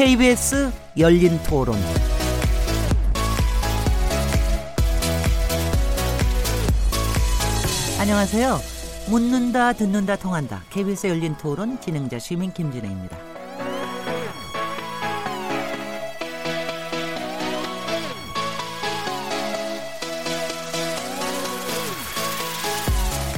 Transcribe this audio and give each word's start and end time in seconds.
KBS 0.00 0.72
열린 0.96 1.38
토론. 1.42 1.76
안녕하세요. 8.00 8.58
묻는다, 9.10 9.74
듣는다, 9.74 10.16
통한다. 10.16 10.62
KBS 10.70 11.08
열린 11.08 11.36
토론 11.36 11.78
진행자 11.82 12.18
시민 12.18 12.50
김진혜입니다. 12.50 13.18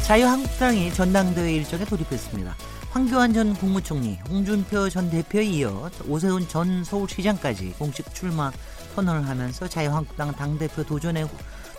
자유한국당이 0.06 0.92
전당대회 0.94 1.54
일정에 1.54 1.84
돌입했습니다. 1.84 2.54
황교안 2.92 3.32
전 3.32 3.54
국무총리, 3.54 4.18
홍준표 4.28 4.90
전 4.90 5.08
대표에 5.08 5.44
이어 5.44 5.90
오세훈 6.06 6.46
전 6.46 6.84
서울시장까지 6.84 7.76
공식 7.78 8.14
출마 8.14 8.52
선언을 8.94 9.26
하면서 9.26 9.66
자유한국당 9.66 10.32
당대표 10.32 10.84
도전에 10.84 11.26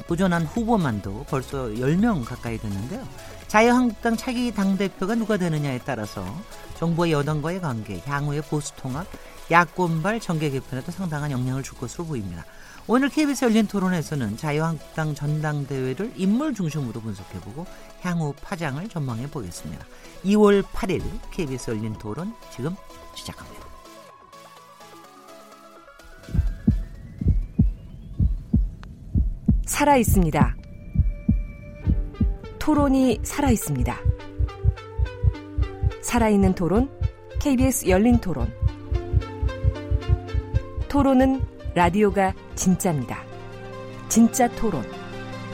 도전한 0.08 0.44
후보만도 0.48 1.26
벌써 1.30 1.68
10명 1.68 2.26
가까이 2.26 2.58
됐는데요. 2.58 3.08
자유한국당 3.48 4.18
차기 4.18 4.52
당대표가 4.52 5.14
누가 5.14 5.38
되느냐에 5.38 5.82
따라서 5.86 6.26
정부와 6.80 7.12
여당과의 7.12 7.62
관계, 7.62 8.00
향후의 8.00 8.42
보수 8.50 8.76
통합, 8.76 9.06
야권발 9.52 10.20
정계 10.20 10.50
개편에도 10.50 10.92
상당한 10.92 11.30
영향을 11.30 11.62
줄 11.62 11.78
것으로 11.78 12.06
보입니다. 12.06 12.44
오늘 12.86 13.08
KBS 13.08 13.46
열린 13.46 13.66
토론에서는 13.66 14.36
자유한국당 14.36 15.16
전당대회를 15.16 16.14
인물 16.18 16.54
중심으로 16.54 17.00
분석해보고 17.00 17.66
향후 18.02 18.34
파장을 18.42 18.88
전망해 18.90 19.30
보겠습니다. 19.30 19.86
2월 20.26 20.64
8일 20.64 21.02
KBS 21.32 21.72
열린 21.72 21.94
토론 21.94 22.34
지금 22.52 22.76
시작합니다. 23.16 23.64
살아 29.66 29.96
있습니다. 29.96 30.56
토론이 32.60 33.20
살아 33.24 33.50
있습니다. 33.50 33.98
살아있는 36.02 36.54
토론, 36.54 36.92
KBS 37.40 37.88
열린 37.88 38.20
토론. 38.20 38.54
토론은 40.90 41.42
라디오가 41.76 42.34
진짜입니다. 42.56 43.24
진짜 44.10 44.48
토론, 44.56 44.84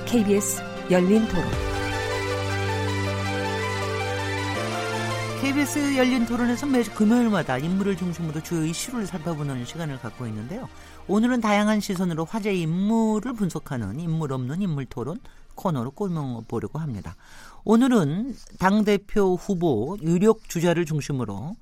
KBS 0.06 0.62
열린 0.92 1.26
토론. 1.28 1.46
KBS 5.42 5.96
열린 5.96 6.26
토론에서 6.26 6.66
매주 6.66 6.94
금요일마다 6.94 7.58
인물을 7.58 7.96
중심으로 7.96 8.44
주요 8.44 8.66
이슈를 8.66 9.08
살펴보는 9.08 9.64
시간을 9.64 10.00
갖고 10.00 10.28
있는데요. 10.28 10.68
오늘은 11.08 11.40
다양한 11.40 11.80
시선으로 11.80 12.26
화제 12.26 12.54
인물을 12.54 13.32
분석하는 13.34 14.02
인물 14.02 14.34
없는 14.34 14.62
인물 14.62 14.86
토론 14.86 15.20
코너로 15.56 15.92
꾸며보려고 15.92 16.80
합니다. 16.80 17.16
오늘은 17.64 18.36
당대표 18.60 19.36
후보 19.36 19.98
유력 20.02 20.50
주자를 20.50 20.86
중심으로 20.86 21.56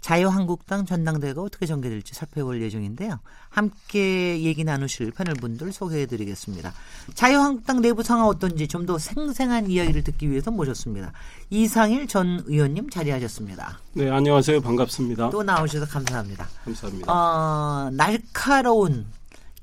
자유한국당 0.00 0.86
전당대회가 0.86 1.42
어떻게 1.42 1.66
전개될지 1.66 2.14
살펴볼 2.14 2.60
예정인데요. 2.62 3.20
함께 3.50 4.40
얘기 4.42 4.64
나누실 4.64 5.12
패널 5.12 5.34
분들 5.34 5.72
소개해드리겠습니다. 5.72 6.72
자유한국당 7.14 7.80
내부 7.80 8.02
상황 8.02 8.26
어떤지 8.26 8.66
좀 8.66 8.80
더 8.86 8.96
생생한 8.98 9.70
이야기를 9.70 10.02
듣기 10.04 10.30
위해서 10.30 10.50
모셨습니다. 10.50 11.12
이상일 11.50 12.08
전 12.08 12.42
의원님 12.46 12.88
자리하셨습니다. 12.88 13.78
네, 13.92 14.10
안녕하세요. 14.10 14.62
반갑습니다. 14.62 15.28
또 15.30 15.42
나오셔서 15.42 15.84
감사합니다. 15.86 16.48
감사합니다. 16.64 17.12
어, 17.12 17.90
날카로운 17.92 19.04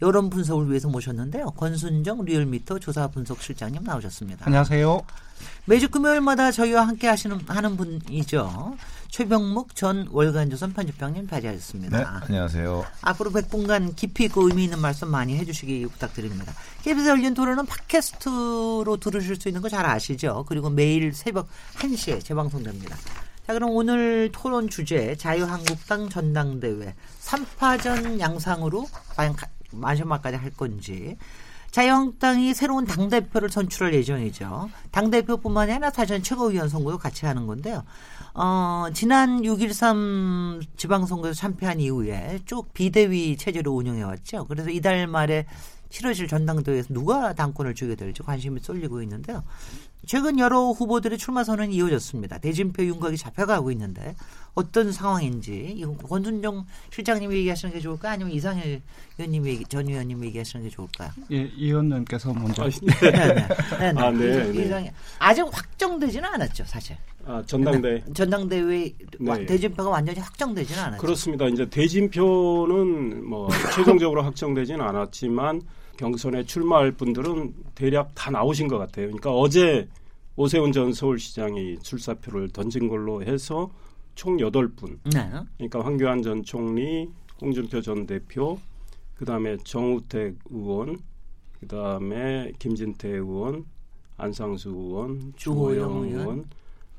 여론 0.02 0.30
분석을 0.30 0.69
위해서 0.69 0.88
모셨는데요. 0.90 1.52
권순정 1.52 2.24
리얼미터 2.24 2.78
조사 2.78 3.08
분석 3.08 3.41
실장님 3.41 3.84
나오셨습니다. 3.84 4.46
안녕하세요. 4.46 5.02
매주 5.66 5.90
금요일마다 5.90 6.52
저희와 6.52 6.88
함께 6.88 7.08
하시는 7.08 7.40
하는 7.47 7.78
분이죠. 7.78 8.75
최병묵 9.09 9.75
전 9.75 10.07
월간조선 10.12 10.74
편집장님 10.74 11.28
자리하셨습니다. 11.28 11.97
네, 11.97 12.03
안녕하세요. 12.06 12.86
앞으로 13.02 13.31
100분간 13.31 13.96
깊이 13.96 14.25
있고 14.25 14.47
의미 14.47 14.66
있는 14.66 14.80
말씀 14.80 15.09
많이 15.09 15.36
해주시기 15.38 15.88
부탁드립니다. 15.88 16.53
KBS 16.84 17.09
열린 17.09 17.34
토론은 17.34 17.66
팟캐스트로 17.66 18.97
들으실 19.02 19.38
수 19.38 19.47
있는 19.50 19.62
거 19.62 19.69
잘 19.69 19.86
아시죠? 19.86 20.46
그리고 20.47 20.69
매일 20.69 21.12
새벽 21.13 21.47
1시에 21.78 22.24
재방송됩니다. 22.24 22.96
자, 23.47 23.53
그럼 23.53 23.72
오늘 23.72 24.30
토론 24.34 24.69
주제 24.69 25.16
자유한국당 25.16 26.09
전당대회 26.09 26.94
3파전 27.22 28.19
양상으로 28.19 28.88
과연 29.16 29.36
마지막까지 29.72 30.38
할 30.38 30.51
건지 30.51 31.17
자유한국당이 31.72 32.53
새로운 32.53 32.85
당 32.85 33.09
대표를 33.09 33.50
선출할 33.50 33.94
예정이죠. 33.94 34.69
당 34.91 35.11
대표뿐만이 35.11 35.73
아니라 35.73 35.91
사전 35.91 36.23
최고위원 36.23 36.69
선거도 36.69 36.97
같이 36.97 37.25
하는 37.25 37.45
건데요. 37.45 37.83
어, 38.33 38.88
지난 38.94 39.41
6.13 39.41 40.66
지방선거에서 40.77 41.35
참패한 41.35 41.79
이후에 41.79 42.39
쭉 42.45 42.73
비대위 42.73 43.38
체제로 43.38 43.73
운영해왔죠. 43.73 44.45
그래서 44.47 44.69
이달 44.69 45.06
말에 45.07 45.45
치러질 45.89 46.27
전당대회에서 46.27 46.94
누가 46.94 47.33
당권을 47.33 47.75
주게 47.75 47.95
될지 47.95 48.23
관심이 48.23 48.59
쏠리고 48.59 49.01
있는데요. 49.03 49.44
최근 50.06 50.39
여러 50.39 50.72
후보들의 50.72 51.17
출마 51.17 51.44
선언이 51.44 51.75
이어졌습니다. 51.75 52.38
대진표 52.39 52.83
윤곽이 52.83 53.17
잡혀가고 53.17 53.72
있는데 53.72 54.16
어떤 54.57 54.91
상황인지 54.91 55.75
이거 55.78 55.94
권순정 55.97 56.66
실장님이 56.90 57.35
얘기하시는 57.35 57.72
게 57.72 57.79
좋을까 57.79 58.12
아니면 58.12 58.34
이상일 58.34 58.81
의원님이 59.19 59.63
전 59.66 59.88
의원님이 59.88 60.28
얘기하시는 60.28 60.66
게 60.66 60.72
좋을까요? 60.72 61.12
예, 61.31 61.44
이 61.56 61.68
의원님께서 61.68 62.34
먼저. 62.34 62.63
아, 62.63 62.69
네, 62.69 63.12
네, 63.12 63.12
네, 63.12 63.94
네. 63.94 64.01
아, 64.01 64.09
네, 64.09 64.51
네. 64.51 64.63
이상일 64.63 64.91
아직 65.19 65.45
확정되지는 65.51 66.28
않았죠, 66.28 66.63
사실. 66.66 66.97
아, 67.23 67.44
전당대 67.45 68.03
전당대회 68.16 68.94
네. 69.19 69.45
대진표가 69.45 69.91
완전히 69.91 70.19
확정되지는 70.19 70.81
않았죠. 70.81 71.01
그렇습니다. 71.03 71.45
이제 71.45 71.69
대진표는 71.69 73.29
뭐 73.29 73.50
최종적으로 73.75 74.24
확정되지는 74.24 74.81
않았지만 74.81 75.62
경선에 75.97 76.45
출마할 76.45 76.94
분들은 76.94 77.53
대략 77.75 78.09
다 78.16 78.31
나오신 78.31 78.68
것 78.68 78.79
같아요. 78.79 79.06
그러니까 79.06 79.31
어제 79.31 79.88
오세훈 80.35 80.72
전 80.72 80.94
서울시장이 80.94 81.78
출사표를 81.84 82.50
던진 82.50 82.88
걸로 82.88 83.22
해서 83.24 83.69
총 84.17 84.35
8분. 84.38 84.97
네. 85.13 85.29
그러니까 85.57 85.85
황교안 85.85 86.23
전 86.23 86.44
총리, 86.44 87.07
홍준표 87.39 87.81
전 87.81 88.07
대표, 88.07 88.59
그다음에 89.16 89.57
정우택 89.63 90.35
의원, 90.50 90.97
그다음에 91.59 92.51
김진태 92.57 93.09
의원, 93.09 93.66
안상수 94.17 94.69
의원, 94.69 95.33
주호영 95.38 96.03
의원. 96.03 96.45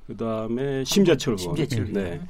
그다음에 0.07 0.85
심재철 0.85 1.37
의원. 1.39 1.57
심재철 1.57 1.93
네. 1.93 2.03
네. 2.03 2.21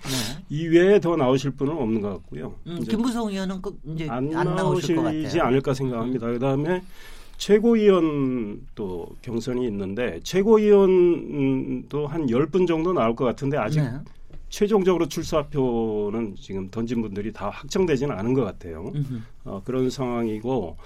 이외에 0.49 0.99
더 0.99 1.17
나오실 1.17 1.53
분은 1.53 1.77
없는 1.77 2.01
것 2.01 2.09
같고요. 2.15 2.55
음, 2.67 2.81
김부성 2.81 3.29
의원은 3.29 3.63
꼭 3.63 3.79
이제 3.85 4.09
안, 4.09 4.35
안, 4.35 4.57
나오실 4.57 4.97
것 4.97 5.03
나오시지 5.03 5.27
같아요. 5.27 5.43
음. 5.43 5.47
않을까 5.47 5.75
생각합니다. 5.75 6.27
그다음에 6.29 6.83
최고위원 7.37 8.67
또 8.75 9.07
경선이 9.23 9.65
있는데 9.67 10.19
최고위원도 10.25 12.07
한 12.09 12.27
10분 12.27 12.67
정도 12.67 12.93
나올 12.93 13.15
것 13.15 13.27
같은데 13.27 13.59
아직 13.59 13.81
네. 13.81 13.91
최종적으로 14.49 15.07
출사표는 15.07 16.37
지금 16.41 16.71
던진 16.71 17.03
분들이 17.03 17.33
다 17.33 17.51
확정되지는 17.51 18.15
않은 18.17 18.35
것 18.35 18.45
같아요. 18.45 18.93
어, 19.45 19.63
그런 19.65 19.91
상황이고 19.91 20.77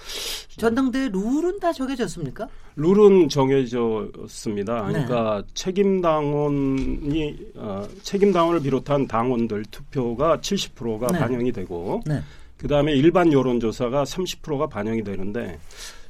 전당대회 0.57 1.09
룰은 1.09 1.59
다 1.59 1.71
정해졌습니까? 1.71 2.47
룰은 2.75 3.29
정해졌습니다. 3.29 4.87
네. 4.87 4.91
그러니까 4.91 5.43
책임 5.53 6.01
당원이 6.01 7.37
어, 7.55 7.87
책임 8.01 8.31
당원을 8.31 8.61
비롯한 8.61 9.07
당원들 9.07 9.65
투표가 9.71 10.37
70%가 10.37 11.07
네. 11.07 11.19
반영이 11.19 11.51
되고 11.51 12.01
네. 12.05 12.21
그 12.57 12.67
다음에 12.67 12.93
일반 12.93 13.31
여론조사가 13.31 14.03
30%가 14.03 14.67
반영이 14.67 15.03
되는데 15.03 15.59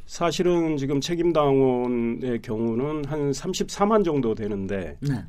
사실은 0.05 0.77
지금 0.77 1.01
책임 1.01 1.33
당원의 1.33 2.41
경우는 2.41 3.05
한 3.05 3.31
34만 3.31 4.05
정도 4.05 4.35
되는데 4.35 4.97
네. 4.99 5.23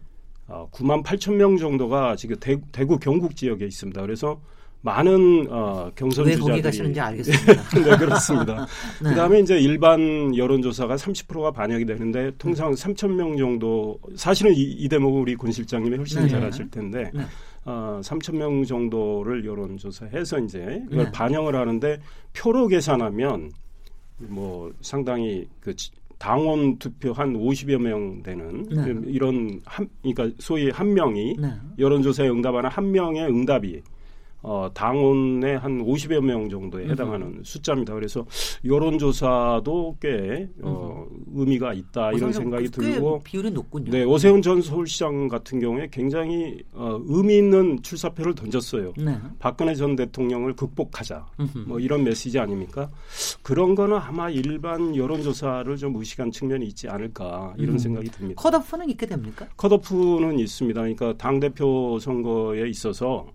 어, 0.46 0.68
9만 0.72 1.02
8천 1.02 1.34
명 1.34 1.56
정도가 1.56 2.16
지금 2.16 2.36
대, 2.38 2.56
대구 2.72 2.98
경북 2.98 3.36
지역에 3.36 3.64
있습니다. 3.64 4.00
그래서 4.02 4.40
많은 4.82 5.46
어, 5.50 5.90
경선 5.94 6.26
왜 6.26 6.32
주자들이 6.32 6.50
거기 6.52 6.62
가시는지 6.62 7.00
알겠습니다. 7.00 7.62
네, 7.72 7.96
그렇습니다. 7.96 8.66
네. 9.02 9.08
그다음에 9.10 9.40
이제 9.40 9.58
일반 9.58 10.36
여론조사가 10.36 10.96
30%가 10.96 11.50
반영이 11.52 11.86
되는데 11.86 12.32
통상 12.36 12.72
3천 12.72 13.12
명 13.14 13.38
정도 13.38 13.98
사실은 14.16 14.52
이, 14.54 14.60
이 14.60 14.86
대목은 14.88 15.22
우리 15.22 15.34
군 15.36 15.50
실장님이 15.52 15.96
훨씬 15.96 16.20
네. 16.22 16.28
잘 16.28 16.44
아실 16.44 16.70
텐데 16.70 17.10
네. 17.14 17.22
어, 17.64 17.98
3천 18.04 18.36
명 18.36 18.62
정도를 18.62 19.46
여론조사해서 19.46 20.40
이제 20.40 20.82
이걸 20.92 21.06
네. 21.06 21.12
반영을 21.12 21.56
하는데 21.56 21.98
표로 22.34 22.66
계산하면 22.68 23.52
뭐 24.18 24.70
상당히 24.82 25.48
그 25.60 25.74
지- 25.74 25.90
당원 26.24 26.78
투표 26.78 27.12
한 27.12 27.34
50여 27.34 27.76
명 27.76 28.22
되는 28.22 28.62
네. 28.70 29.10
이런 29.12 29.60
한 29.66 29.86
그러니까 30.02 30.34
소위 30.38 30.70
한 30.70 30.94
명이 30.94 31.36
네. 31.38 31.48
여론조사에 31.78 32.30
응답하는 32.30 32.70
한 32.70 32.90
명의 32.90 33.26
응답이 33.26 33.82
어, 34.46 34.68
당원의 34.74 35.58
한 35.58 35.82
50여 35.82 36.20
명 36.20 36.50
정도에 36.50 36.86
해당하는 36.86 37.40
숫자입니다. 37.42 37.94
그래서 37.94 38.26
여론조사도 38.62 39.96
꽤 40.00 40.50
어, 40.60 41.06
의미가 41.32 41.72
있다 41.72 42.12
이런 42.12 42.30
생각이 42.30 42.64
꽤 42.64 42.70
들고 42.70 43.22
비율이 43.24 43.50
높군요. 43.52 43.90
네, 43.90 44.04
오세훈 44.04 44.42
전 44.42 44.60
서울시장 44.60 45.28
같은 45.28 45.60
경우에 45.60 45.88
굉장히 45.90 46.62
어, 46.72 47.00
의미 47.06 47.38
있는 47.38 47.80
출사표를 47.82 48.34
던졌어요. 48.34 48.92
네. 48.98 49.18
박근혜 49.38 49.74
전 49.74 49.96
대통령을 49.96 50.54
극복하자. 50.54 51.26
음흠. 51.40 51.58
뭐 51.66 51.80
이런 51.80 52.04
메시지 52.04 52.38
아닙니까? 52.38 52.90
그런 53.42 53.74
거는 53.74 53.96
아마 53.96 54.28
일반 54.28 54.94
여론조사를 54.94 55.74
좀 55.78 55.94
무식한 55.94 56.30
측면이 56.30 56.66
있지 56.66 56.86
않을까 56.86 57.54
이런 57.56 57.76
음. 57.76 57.78
생각이 57.78 58.10
듭니다. 58.10 58.42
컷오프는 58.42 58.90
있게 58.90 59.06
됩니까? 59.06 59.46
컷오프는 59.56 60.38
있습니다. 60.38 60.78
그러니까 60.78 61.14
당 61.16 61.40
대표 61.40 61.98
선거에 61.98 62.68
있어서 62.68 63.26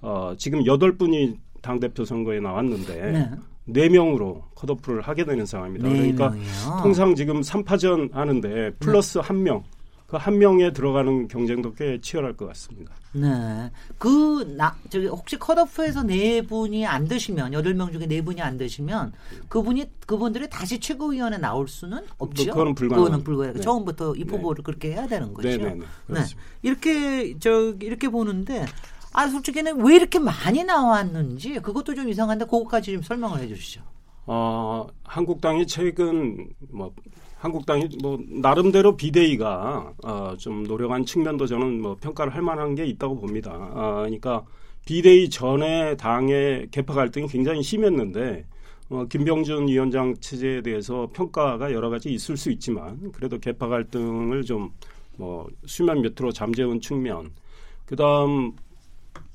어, 0.00 0.34
지금 0.38 0.64
여덟 0.66 0.96
분이 0.96 1.38
당 1.62 1.80
대표 1.80 2.04
선거에 2.04 2.40
나왔는데 2.40 3.12
네. 3.12 3.30
네 3.64 3.88
명으로 3.88 4.44
컷오프를 4.54 5.02
하게 5.02 5.24
되는 5.24 5.44
상황입니다. 5.44 5.88
네 5.88 6.12
그러니까 6.12 6.30
명이요. 6.30 6.82
통상 6.82 7.14
지금 7.14 7.40
3파전 7.40 8.12
하는데 8.12 8.70
플러스 8.78 9.18
한 9.18 9.42
명. 9.42 9.62
그 10.08 10.16
한 10.16 10.38
명에 10.38 10.72
들어가는 10.72 11.28
경쟁도 11.28 11.74
꽤 11.74 12.00
치열할 12.00 12.32
것 12.34 12.46
같습니다. 12.46 12.94
네. 13.12 13.70
그, 13.98 14.42
나, 14.56 14.74
저기, 14.88 15.06
혹시 15.06 15.38
컷오프에서 15.38 16.02
네 16.04 16.40
분이 16.40 16.86
안 16.86 17.06
되시면, 17.06 17.52
여덟 17.52 17.74
명 17.74 17.92
중에 17.92 18.06
네 18.06 18.22
분이 18.22 18.40
안 18.40 18.56
되시면, 18.56 19.12
그분이, 19.50 19.84
그분들이 20.06 20.48
다시 20.48 20.80
최고위원회 20.80 21.36
나올 21.36 21.68
수는 21.68 22.00
없죠. 22.16 22.52
그거는 22.52 22.74
불가능. 22.74 23.04
그거는 23.04 23.22
불가능. 23.24 23.52
네. 23.52 23.60
처음부터 23.60 24.14
이 24.16 24.24
네. 24.24 24.30
후보를 24.30 24.64
그렇게 24.64 24.92
해야 24.92 25.06
되는 25.06 25.34
거죠. 25.34 25.46
네네네. 25.46 25.80
그렇습니다. 26.06 26.42
이렇게, 26.62 27.38
저, 27.38 27.74
이렇게 27.80 28.08
보는데, 28.08 28.64
아, 29.12 29.26
솔직히는 29.28 29.84
왜 29.84 29.96
이렇게 29.96 30.18
많이 30.18 30.64
나왔는지, 30.64 31.54
그것도 31.60 31.94
좀 31.94 32.08
이상한데, 32.08 32.44
그것까지 32.44 32.92
좀 32.92 33.02
설명을 33.02 33.40
해 33.40 33.48
주시죠. 33.48 33.80
어, 34.26 34.86
한국당이 35.04 35.66
최근 35.66 36.48
뭐 36.70 36.92
한국당이 37.38 37.88
뭐 38.02 38.18
나름대로 38.28 38.94
비대위가 38.96 39.94
어, 40.04 40.34
좀 40.36 40.64
노력한 40.64 41.06
측면도 41.06 41.46
저는 41.46 41.80
뭐 41.80 41.96
평가를 41.98 42.34
할 42.34 42.42
만한 42.42 42.74
게 42.74 42.84
있다고 42.84 43.18
봅니다. 43.20 43.52
아, 43.52 44.02
그러니까 44.02 44.44
비대위 44.84 45.30
전에 45.30 45.96
당의 45.96 46.68
개파 46.70 46.92
갈등이 46.92 47.28
굉장히 47.28 47.62
심했는데 47.62 48.44
어, 48.90 49.06
김병준 49.08 49.68
위원장 49.68 50.14
체제에 50.20 50.60
대해서 50.60 51.08
평가가 51.14 51.72
여러 51.72 51.88
가지 51.88 52.10
있을 52.12 52.36
수 52.36 52.50
있지만 52.50 53.12
그래도 53.12 53.38
개파 53.38 53.68
갈등을 53.68 54.44
좀 54.44 54.70
뭐 55.18 55.46
수면 55.66 56.00
밑으로 56.00 56.32
잠재운 56.32 56.80
측면 56.80 57.30
그다음 57.84 58.52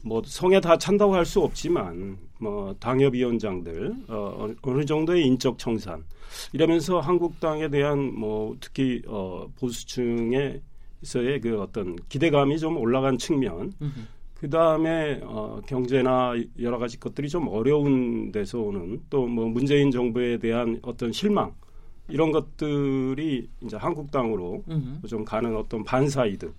뭐 0.04 0.22
성에 0.26 0.60
다 0.60 0.78
찬다고 0.78 1.16
할 1.16 1.26
수 1.26 1.40
없지만 1.42 2.18
뭐 2.40 2.76
당협위원장들 2.80 3.96
어, 4.10 4.50
어느 4.62 4.86
정도의 4.86 5.26
인적 5.26 5.58
청산 5.58 6.04
이러면서 6.52 7.00
한국당에 7.00 7.70
대한 7.70 8.14
뭐 8.14 8.56
특히 8.60 9.02
어, 9.08 9.48
보수층에서의 9.60 11.40
그 11.42 11.62
어떤 11.62 11.96
기대감이 12.10 12.60
좀 12.60 12.78
올라간 12.78 13.18
측면 13.18 13.72
그 14.36 14.50
다음에 14.50 15.22
어, 15.24 15.62
경제나 15.68 16.34
여러 16.60 16.78
가지 16.78 17.00
것들이 17.00 17.30
좀 17.30 17.48
어려운 17.48 18.32
데서 18.32 18.60
오는 18.60 19.02
또 19.10 19.26
뭐 19.26 19.46
문재인 19.48 19.90
정부에 19.92 20.38
대한 20.38 20.80
어떤 20.82 21.12
실망 21.14 21.54
이런 22.10 22.32
것들이 22.34 23.48
이제 23.62 23.78
한국당으로 23.78 24.64
음흠. 24.70 25.08
좀 25.08 25.24
가는 25.24 25.56
어떤 25.56 25.84
반사이득 25.86 26.51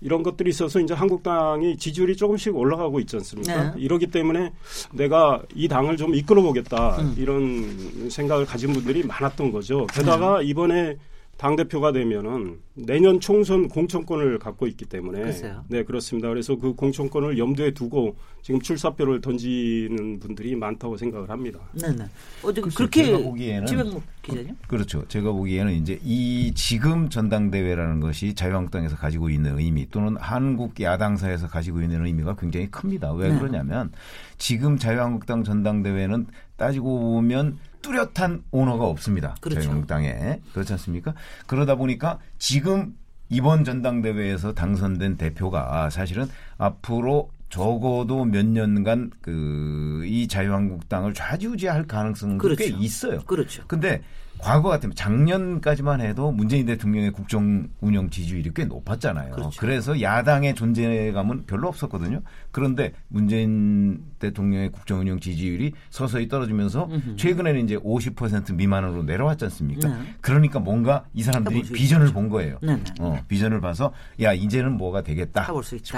이런 0.00 0.22
것들이 0.22 0.50
있어서 0.50 0.80
이제 0.80 0.94
한국당이 0.94 1.76
지지율이 1.76 2.16
조금씩 2.16 2.56
올라가고 2.56 3.00
있지 3.00 3.16
않습니까? 3.16 3.74
네. 3.74 3.80
이러기 3.80 4.08
때문에 4.08 4.52
내가 4.92 5.42
이 5.54 5.68
당을 5.68 5.96
좀 5.96 6.14
이끌어 6.14 6.42
보겠다 6.42 6.96
음. 7.00 7.14
이런 7.18 8.10
생각을 8.10 8.46
가진 8.46 8.72
분들이 8.72 9.02
많았던 9.02 9.52
거죠. 9.52 9.86
게다가 9.86 10.42
이번에 10.42 10.96
당 11.38 11.54
대표가 11.54 11.92
되면은 11.92 12.58
내년 12.74 13.20
총선 13.20 13.68
공천권을 13.68 14.40
갖고 14.40 14.66
있기 14.66 14.86
때문에 14.86 15.22
글쎄요. 15.22 15.64
네 15.68 15.84
그렇습니다. 15.84 16.28
그래서 16.28 16.56
그 16.56 16.74
공천권을 16.74 17.38
염두에 17.38 17.70
두고 17.70 18.16
지금 18.42 18.60
출사표를 18.60 19.20
던지는 19.20 20.18
분들이 20.18 20.56
많다고 20.56 20.96
생각을 20.96 21.30
합니다. 21.30 21.60
네네. 21.80 22.06
어제 22.42 22.60
글쎄요, 22.60 22.76
그렇게 22.76 23.04
제가 23.04 23.18
보기에는 23.18 24.00
기자님? 24.22 24.56
그 24.66 24.74
렇죠. 24.74 25.06
제가 25.06 25.30
보기에는 25.30 25.72
이제 25.74 26.00
이 26.02 26.52
지금 26.56 27.08
전당대회라는 27.08 28.00
것이 28.00 28.34
자유한국당에서 28.34 28.96
가지고 28.96 29.30
있는 29.30 29.60
의미 29.60 29.88
또는 29.88 30.16
한국 30.16 30.80
야당사에서 30.80 31.46
가지고 31.46 31.82
있는 31.82 32.04
의미가 32.04 32.34
굉장히 32.34 32.68
큽니다. 32.68 33.12
왜 33.12 33.28
네. 33.28 33.38
그러냐면 33.38 33.92
지금 34.38 34.76
자유한국당 34.76 35.44
전당대회는 35.44 36.26
따지고 36.56 36.98
보면 36.98 37.58
뚜렷한 37.82 38.44
오너가 38.50 38.86
없습니다. 38.86 39.34
그렇죠. 39.40 39.60
자유한국당에 39.60 40.40
그렇지 40.52 40.72
않습니까? 40.74 41.14
그러다 41.46 41.74
보니까 41.76 42.18
지금 42.38 42.94
이번 43.28 43.64
전당대회에서 43.64 44.54
당선된 44.54 45.16
대표가 45.16 45.90
사실은 45.90 46.26
앞으로 46.56 47.30
적어도 47.50 48.24
몇 48.24 48.44
년간 48.46 49.10
그 49.20 49.88
이 50.08 50.26
자유한국당을 50.26 51.14
좌지우지할 51.14 51.86
가능성도 51.86 52.38
그렇죠. 52.38 52.64
꽤 52.64 52.70
있어요. 52.70 53.20
그렇죠. 53.20 53.62
근데 53.66 54.02
과거 54.38 54.68
같으면 54.68 54.94
작년까지만 54.94 56.00
해도 56.00 56.30
문재인 56.30 56.64
대통령의 56.66 57.10
국정 57.10 57.68
운영 57.80 58.08
지지율이 58.08 58.52
꽤 58.54 58.64
높았잖아요. 58.64 59.32
그렇죠. 59.32 59.66
래서 59.66 60.00
야당의 60.00 60.54
존재감은 60.54 61.46
별로 61.46 61.68
없었거든요. 61.68 62.22
그런데 62.50 62.92
문재인 63.08 64.02
대통령의 64.18 64.70
국정 64.70 65.00
운영 65.00 65.20
지지율이 65.20 65.72
서서히 65.90 66.28
떨어지면서 66.28 66.88
최근에는 67.16 67.64
이제 67.64 67.76
50% 67.76 68.54
미만으로 68.54 69.02
내려왔지 69.02 69.44
않습니까? 69.46 69.88
네. 69.88 69.94
그러니까 70.20 70.58
뭔가 70.58 71.04
이 71.14 71.22
사람들이 71.22 71.64
수 71.64 71.72
비전을 71.72 72.06
있죠. 72.06 72.14
본 72.14 72.28
거예요. 72.28 72.58
네 72.62 72.74
네. 72.76 72.82
어, 73.00 73.18
비전을 73.28 73.60
봐서 73.60 73.92
야 74.20 74.32
이제는 74.32 74.76
뭐가 74.76 75.02
되겠다. 75.02 75.42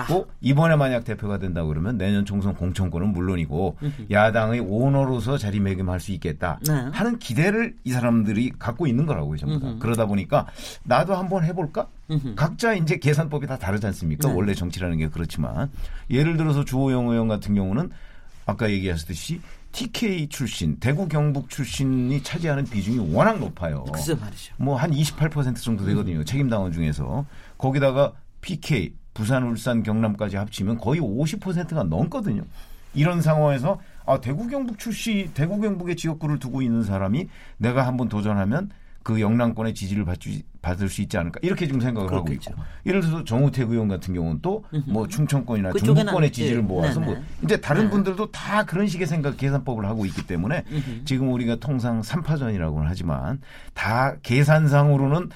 싶고 0.07 0.27
이번에 0.41 0.77
만약 0.77 1.05
대표가 1.05 1.39
된다 1.39 1.65
그러면 1.65 1.97
내년 1.99 2.25
총선 2.25 2.55
공천권은 2.55 3.09
물론이고 3.09 3.77
야당의 4.11 4.61
오너로서 4.61 5.39
자리매김할 5.39 6.01
수 6.01 6.13
있겠다 6.13 6.59
네. 6.67 6.73
하는 6.93 7.19
기대를 7.19 7.75
이 7.85 7.93
사람들이 7.93 8.53
갖고 8.59 8.87
있는 8.87 9.07
거라고요 9.07 9.37
전부 9.37 9.61
다. 9.61 9.69
음흠. 9.69 9.79
그러다 9.79 10.07
보니까 10.07 10.47
나도 10.85 11.15
한번 11.15 11.45
해볼까? 11.45 11.87
각자 12.37 12.75
이제 12.75 12.97
계산법이 12.97 13.47
다 13.47 13.57
다르지 13.59 13.87
않습니까? 13.87 14.29
네. 14.29 14.35
원래 14.35 14.55
정치라는 14.55 14.99
게 14.99 15.09
그렇지만 15.09 15.71
예를 16.11 16.37
들어서 16.37 16.65
주호영 16.65 17.09
의원 17.09 17.29
같은 17.29 17.55
경우는 17.55 17.91
아까 18.47 18.71
얘기하셨듯이 18.71 19.41
TK 19.73 20.29
출신, 20.29 20.77
대구 20.81 21.07
경북 21.07 21.49
출신이 21.49 22.23
차지하는 22.25 22.65
비중이 22.65 23.13
워낙 23.15 23.39
높아요. 23.39 23.85
글쎄 23.93 24.15
말이죠. 24.15 24.55
뭐 24.57 24.77
한 24.77 24.91
28% 24.91 25.55
정도 25.63 25.85
되거든요. 25.87 26.25
책임 26.25 26.49
당원 26.49 26.73
중에서. 26.73 27.25
거기다가 27.57 28.13
PK, 28.41 28.95
부산, 29.15 29.45
울산, 29.45 29.83
경남까지 29.85 30.37
합치면 30.37 30.79
거의 30.79 31.01
50%가 31.01 31.85
넘거든요. 31.85 32.43
이런 32.95 33.23
상황에서 33.23 33.79
아, 34.07 34.21
대구 34.21 34.49
경북 34.49 34.79
출시, 34.81 35.31
대구 35.35 35.61
경북의 35.61 35.95
지역구를 35.95 36.41
두고 36.41 36.63
있는 36.63 36.83
사람이 36.83 37.29
내가 37.59 37.87
한번 37.87 38.09
도전하면 38.09 38.71
그 39.03 39.21
영남권의 39.21 39.75
지지를 39.75 40.05
받지, 40.05 40.43
받을 40.61 40.89
수 40.91 41.01
있지 41.01 41.17
않을까 41.17 41.41
이렇게 41.43 41.67
지금 41.67 41.81
생각을 41.81 42.09
그렇겠죠. 42.09 42.51
하고 42.51 42.63
있고 42.63 42.71
예를 42.87 43.01
들어서 43.01 43.25
정우택 43.25 43.71
의원 43.71 43.89
같은 43.89 44.13
경우는 44.15 44.41
또 44.43 44.63
뭐 44.87 45.09
충청권이나 45.09 45.73
중부권의 45.73 46.33
지지를 46.33 46.63
모아서 46.63 47.01
뭐 47.01 47.15
네네. 47.15 47.27
이제 47.45 47.61
다른 47.61 47.85
네. 47.85 47.91
분들도 47.91 48.31
다 48.31 48.65
그런 48.65 48.87
식의 48.87 49.07
생각 49.07 49.37
계산법을 49.37 49.85
하고 49.87 50.05
있기 50.07 50.27
때문에 50.27 50.65
지금 51.05 51.33
우리가 51.33 51.57
통상 51.57 52.03
3파전이라고는 52.03 52.85
하지만 52.87 53.41
다 53.75 54.17
계산상으로는 54.23 55.31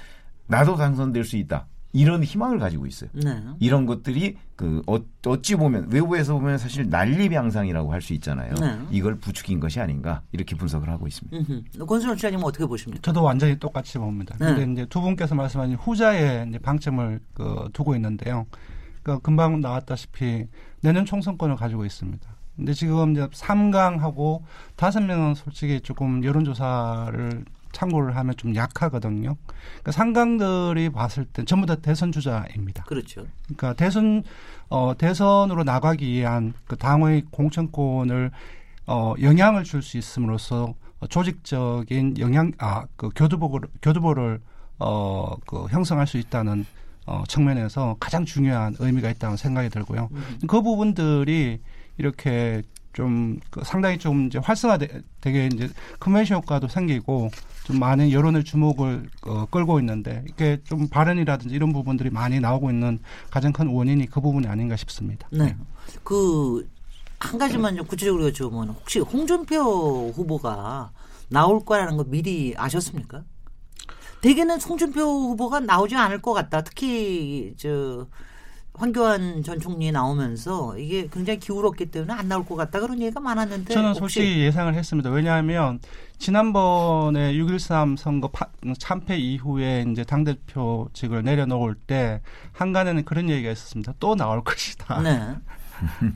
나도 0.46 0.76
당선될 0.76 1.24
수 1.24 1.36
있다. 1.36 1.66
이런 1.94 2.24
희망을 2.24 2.58
가지고 2.58 2.86
있어요. 2.86 3.08
네. 3.14 3.40
이런 3.60 3.86
것들이 3.86 4.36
그 4.56 4.82
어, 4.86 4.98
어찌 5.26 5.54
보면 5.54 5.86
외부에서 5.90 6.34
보면 6.34 6.58
사실 6.58 6.90
난리병상이라고 6.90 7.92
할 7.92 8.02
수 8.02 8.12
있잖아요. 8.14 8.52
네. 8.60 8.78
이걸 8.90 9.14
부추긴 9.14 9.60
것이 9.60 9.80
아닌가 9.80 10.20
이렇게 10.32 10.56
분석을 10.56 10.88
하고 10.90 11.06
있습니다. 11.06 11.84
권순원 11.86 12.16
기자님은 12.16 12.44
어떻게 12.44 12.66
보십니까? 12.66 13.00
저도 13.00 13.22
완전히 13.22 13.56
똑같이 13.58 13.96
봅니다. 13.96 14.36
네. 14.38 14.54
근데 14.54 14.72
이제 14.72 14.86
두 14.90 15.00
분께서 15.00 15.34
말씀하신 15.36 15.76
후자에 15.76 16.46
이제 16.48 16.58
방점을 16.58 17.20
그 17.32 17.68
두고 17.72 17.94
있는데요. 17.94 18.44
그 19.04 19.18
금방 19.20 19.60
나왔다시피 19.60 20.46
내년 20.80 21.04
총선권을 21.06 21.56
가지고 21.56 21.84
있습니다. 21.84 22.28
근데 22.56 22.72
지금 22.72 23.12
이제 23.12 23.26
3강하고 23.28 24.42
다섯 24.76 25.00
명은 25.00 25.34
솔직히 25.34 25.80
조금 25.80 26.22
여론조사를 26.24 27.44
참고를 27.74 28.16
하면 28.16 28.34
좀 28.36 28.54
약하거든요. 28.56 29.36
그러니까 29.72 29.92
상강들이 29.92 30.88
봤을 30.90 31.24
때 31.26 31.44
전부 31.44 31.66
다 31.66 31.74
대선 31.74 32.10
주자입니다. 32.12 32.84
그렇죠. 32.84 33.26
그러니까 33.44 33.74
대선 33.74 34.22
어 34.70 34.94
대선으로 34.96 35.64
나가기 35.64 36.06
위한 36.10 36.54
그 36.66 36.76
당의 36.76 37.24
공천권을 37.30 38.30
어 38.86 39.14
영향을 39.20 39.64
줄 39.64 39.82
수 39.82 39.98
있음으로써 39.98 40.74
어, 41.00 41.06
조직적인 41.06 42.18
영향 42.18 42.52
아그 42.58 43.10
교두보를 43.14 43.68
교두보를 43.82 44.40
어그 44.78 45.66
형성할 45.70 46.06
수 46.06 46.16
있다는 46.18 46.64
어 47.06 47.24
측면에서 47.28 47.96
가장 48.00 48.24
중요한 48.24 48.74
의미가 48.78 49.10
있다는 49.10 49.36
생각이 49.36 49.68
들고요. 49.68 50.08
그 50.46 50.62
부분들이 50.62 51.60
이렇게 51.98 52.62
좀그 52.94 53.62
상당히 53.64 53.98
좀 53.98 54.26
이제 54.26 54.38
활성화되게 54.38 55.46
이제 55.52 55.68
컨벤션 56.00 56.38
효과도 56.38 56.68
생기고 56.68 57.30
좀 57.64 57.78
많은 57.78 58.10
여론의 58.10 58.44
주목을 58.44 59.08
어, 59.26 59.46
끌고 59.46 59.78
있는데 59.80 60.24
이게 60.28 60.58
좀 60.64 60.88
발언이라든지 60.88 61.54
이런 61.54 61.72
부분들이 61.72 62.10
많이 62.10 62.40
나오고 62.40 62.70
있는 62.70 62.98
가장 63.30 63.52
큰 63.52 63.68
원인이 63.68 64.06
그 64.06 64.20
부분이 64.20 64.46
아닌가 64.46 64.76
싶습니다. 64.76 65.28
네. 65.30 65.56
그, 66.02 66.68
한 67.18 67.38
가지만 67.38 67.76
좀 67.76 67.86
구체적으로 67.86 68.28
여쭤보면 68.30 68.68
혹시 68.68 69.00
홍준표 69.00 70.12
후보가 70.14 70.92
나올 71.28 71.64
거라는 71.64 71.96
거 71.96 72.04
미리 72.04 72.54
아셨습니까? 72.56 73.24
대개는 74.20 74.60
홍준표 74.60 75.00
후보가 75.00 75.60
나오지 75.60 75.96
않을 75.96 76.22
것 76.22 76.32
같다. 76.32 76.62
특히, 76.62 77.54
저, 77.56 78.06
황교안 78.76 79.42
전 79.44 79.60
총리 79.60 79.92
나오면서 79.92 80.76
이게 80.78 81.06
굉장히 81.12 81.38
기울었기 81.38 81.86
때문에 81.86 82.12
안 82.12 82.26
나올 82.28 82.44
것 82.44 82.56
같다. 82.56 82.80
그런 82.80 83.00
얘기가 83.00 83.20
많았는데. 83.20 83.72
저는 83.72 83.94
솔직히 83.94 84.40
예상을 84.40 84.74
했습니다. 84.74 85.10
왜냐하면 85.10 85.78
지난번에 86.18 87.32
6.13 87.34 87.96
선거 87.96 88.28
파- 88.28 88.48
참패 88.78 89.16
이후에 89.16 89.84
이제 89.90 90.02
당대표직을 90.02 91.22
내려놓을 91.22 91.74
때 91.76 92.20
한간에는 92.52 93.04
그런 93.04 93.30
얘기가 93.30 93.52
있었습니다. 93.52 93.94
또 94.00 94.16
나올 94.16 94.42
것이다. 94.44 95.00
네. 95.02 95.34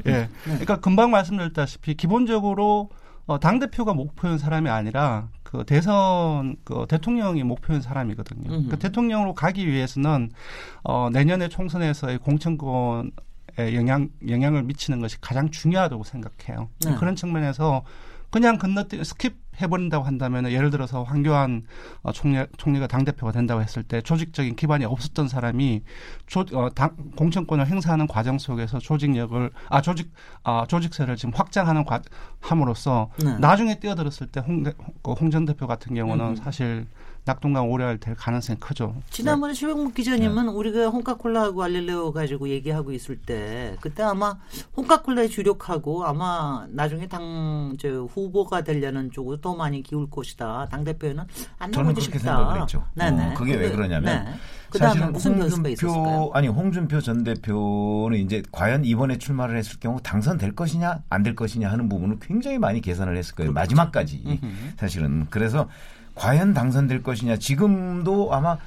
예. 0.07 0.29
그러니까 0.45 0.81
금방 0.81 1.11
말씀드렸다시피 1.13 1.95
기본적으로 1.95 2.91
어, 3.29 3.39
당 3.39 3.59
대표가 3.59 3.93
목표인 3.93 4.39
사람이 4.39 4.71
아니라 4.71 5.29
그 5.43 5.63
대선 5.65 6.57
그 6.65 6.87
대통령이 6.89 7.43
목표인 7.45 7.83
사람이거든요. 7.83 8.51
음흠. 8.51 8.69
그 8.71 8.79
대통령으로 8.79 9.35
가기 9.35 9.69
위해서는 9.69 10.31
어, 10.83 11.11
내년에 11.13 11.49
총선에서의 11.49 12.19
공천권에 12.19 13.11
영향 13.75 14.09
영향을 14.27 14.63
미치는 14.63 15.01
것이 15.01 15.21
가장 15.21 15.51
중요하다고 15.51 16.05
생각해요. 16.05 16.71
네. 16.85 16.95
그런 16.97 17.17
측면에서 17.17 17.85
그냥 18.31 18.59
건너뛰 18.59 19.01
skip 19.01 19.35
해버린다고 19.61 20.05
한다면 20.05 20.51
예를 20.51 20.71
들어서 20.71 21.03
황교안 21.03 21.65
어, 22.03 22.13
총리, 22.13 22.45
총리가 22.57 22.87
당 22.87 23.05
대표가 23.05 23.33
된다고 23.33 23.61
했을 23.61 23.83
때 23.83 24.01
조직적인 24.01 24.57
기반이 24.57 24.85
없었던 24.85 25.29
사람이 25.29 25.83
조, 26.27 26.45
어, 26.53 26.71
당, 26.71 26.95
공천권을 27.17 27.67
행사하는 27.67 28.07
과정 28.07 28.39
속에서 28.39 28.79
조직력을 28.79 29.51
아 29.69 29.83
조직 29.83 30.13
아 30.45 30.65
조직세를 30.69 31.17
지금 31.17 31.35
확장하는 31.35 31.85
과, 31.85 32.01
함으로써 32.41 33.11
네. 33.23 33.37
나중에 33.39 33.81
뛰어들었을 33.81 34.29
때 34.29 34.41
홍, 34.41 34.63
그 34.63 35.13
홍전 35.13 35.45
대표 35.45 35.67
같은 35.67 35.95
경우는 35.95 36.25
음. 36.25 36.37
사실 36.37 36.87
낙동강 37.33 37.71
오리알 37.71 37.99
될 37.99 38.15
가능성이 38.15 38.59
크죠. 38.59 38.95
지난번에 39.11 39.53
최병묵 39.53 39.93
기자님은 39.95 40.47
네. 40.47 40.51
우리가 40.51 40.87
홍카콜라하고 40.89 41.63
알릴레오 41.63 42.11
가지고 42.13 42.49
얘기하고 42.49 42.91
있을 42.93 43.19
때 43.19 43.77
그때 43.83 44.03
아마 44.03 44.35
홍카콜라에 44.79 45.29
주력하고 45.29 46.07
아마 46.07 46.67
나중에 46.71 47.07
당저 47.07 48.09
후보가 48.15 48.63
되려는 48.65 49.11
쪽으로 49.11 49.43
더 49.43 49.55
많이 49.55 49.83
기울 49.83 50.09
것이다. 50.09 50.69
당 50.71 50.85
대표는 50.85 51.25
안 51.59 51.71
저는 51.71 51.93
그렇게 51.93 52.01
싶다. 52.01 52.19
생각을 52.19 52.63
했죠. 52.63 52.83
네네. 52.95 53.33
어, 53.33 53.35
그게 53.35 53.57
왜 53.57 53.71
그러냐면 53.71 54.25
네. 54.25 54.33
사실은? 54.79 55.15
홍준표 55.15 56.31
아니 56.35 56.49
홍준표 56.49 57.01
전 57.03 57.25
대표는 57.25 58.19
이제 58.19 58.43
과연 58.53 58.85
이번에 58.87 59.19
출마를 59.19 59.57
했을 59.59 59.79
경우 59.81 60.01
당선될 60.03 60.55
것이냐 60.55 61.03
안 61.11 61.23
될 61.23 61.35
것이냐 61.35 61.71
하는 61.71 61.89
부분을 61.91 62.19
굉장히 62.21 62.59
많이 62.59 62.81
계산을 62.81 63.17
했을 63.19 63.35
거예요. 63.35 63.53
마지막까지 63.53 64.23
그렇죠. 64.23 64.41
음흠. 64.47 64.53
사실은 64.79 65.27
그래서 65.31 65.69
과연 66.19 66.53
당선될 66.53 67.03
것이냐 67.03 67.37
지금도 67.37 68.35
아마 68.35 68.59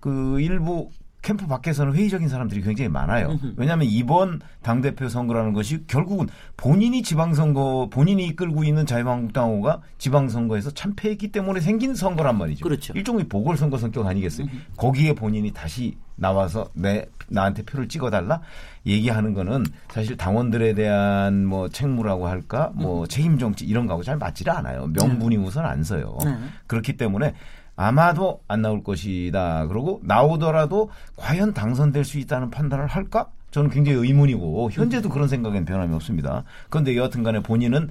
그 0.00 0.40
일부 0.40 0.90
캠프 1.20 1.46
밖에서는 1.46 1.94
회의적인 1.94 2.28
사람들이 2.28 2.62
굉장히 2.62 2.88
많아요. 2.88 3.38
왜냐하면 3.56 3.88
이번 3.90 4.40
당 4.62 4.80
대표 4.80 5.08
선거라는 5.08 5.52
것이 5.52 5.84
결국은 5.86 6.28
본인이 6.56 7.02
지방선거 7.02 7.88
본인이 7.90 8.24
이끌고 8.28 8.62
있는 8.62 8.86
자유한국당호가 8.86 9.80
지방선거에서 9.98 10.70
참패했기 10.70 11.32
때문에 11.32 11.60
생긴 11.60 11.94
선거란 11.94 12.38
말이죠. 12.38 12.62
그렇죠. 12.62 12.92
일종의 12.94 13.24
보궐선거 13.28 13.78
성격 13.78 14.06
아니겠어요? 14.06 14.46
거기에 14.76 15.14
본인이 15.14 15.50
다시 15.52 15.96
나와서 16.18 16.68
내 16.74 17.06
나한테 17.28 17.62
표를 17.62 17.88
찍어달라 17.88 18.40
얘기하는 18.86 19.34
거는 19.34 19.64
사실 19.90 20.16
당원들에 20.16 20.74
대한 20.74 21.46
뭐 21.46 21.68
책무라고 21.68 22.26
할까 22.26 22.70
뭐 22.74 23.06
책임 23.06 23.38
정치 23.38 23.64
이런 23.64 23.86
거하고 23.86 24.02
잘 24.02 24.16
맞지를 24.16 24.52
않아요. 24.52 24.86
명분이 24.88 25.36
우선 25.36 25.64
안 25.64 25.82
서요. 25.82 26.18
네. 26.24 26.36
그렇기 26.66 26.96
때문에 26.96 27.34
아마도 27.76 28.42
안 28.48 28.62
나올 28.62 28.82
것이다. 28.82 29.66
그러고 29.68 30.00
나오더라도 30.02 30.90
과연 31.16 31.54
당선될 31.54 32.04
수 32.04 32.18
있다는 32.18 32.50
판단을 32.50 32.86
할까? 32.86 33.28
저는 33.50 33.70
굉장히 33.70 33.98
의문이고 33.98 34.70
현재도 34.70 35.08
그런 35.08 35.28
생각엔 35.28 35.64
변함이 35.64 35.94
없습니다. 35.94 36.44
그런데 36.70 36.96
여하튼간에 36.96 37.40
본인은 37.40 37.90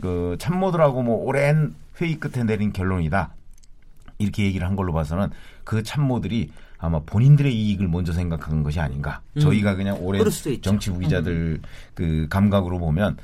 그 0.00 0.36
참모들하고 0.38 1.02
뭐 1.02 1.16
오랜 1.24 1.74
회의 2.00 2.16
끝에 2.20 2.44
내린 2.44 2.72
결론이다. 2.72 3.34
이렇게 4.18 4.44
얘기를 4.44 4.66
한 4.66 4.76
걸로 4.76 4.92
봐서는 4.92 5.30
그 5.64 5.82
참모들이 5.82 6.50
아마 6.82 6.98
본인들의 6.98 7.54
이익을 7.54 7.86
먼저 7.86 8.12
생각한 8.12 8.64
것이 8.64 8.80
아닌가. 8.80 9.20
저희가 9.40 9.76
그냥 9.76 9.96
오랜 10.00 10.18
그럴 10.18 10.32
수도 10.32 10.50
있죠. 10.50 10.62
정치부 10.62 10.98
기자들 10.98 11.60
그 11.94 12.26
감각으로 12.28 12.80
보면 12.80 13.16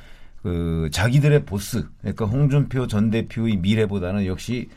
그 0.42 0.88
자기들의 0.92 1.44
보스, 1.44 1.84
그러니까 2.00 2.24
홍준표 2.26 2.86
전 2.86 3.10
대표의 3.10 3.56
미래보다는 3.56 4.26
역시 4.26 4.68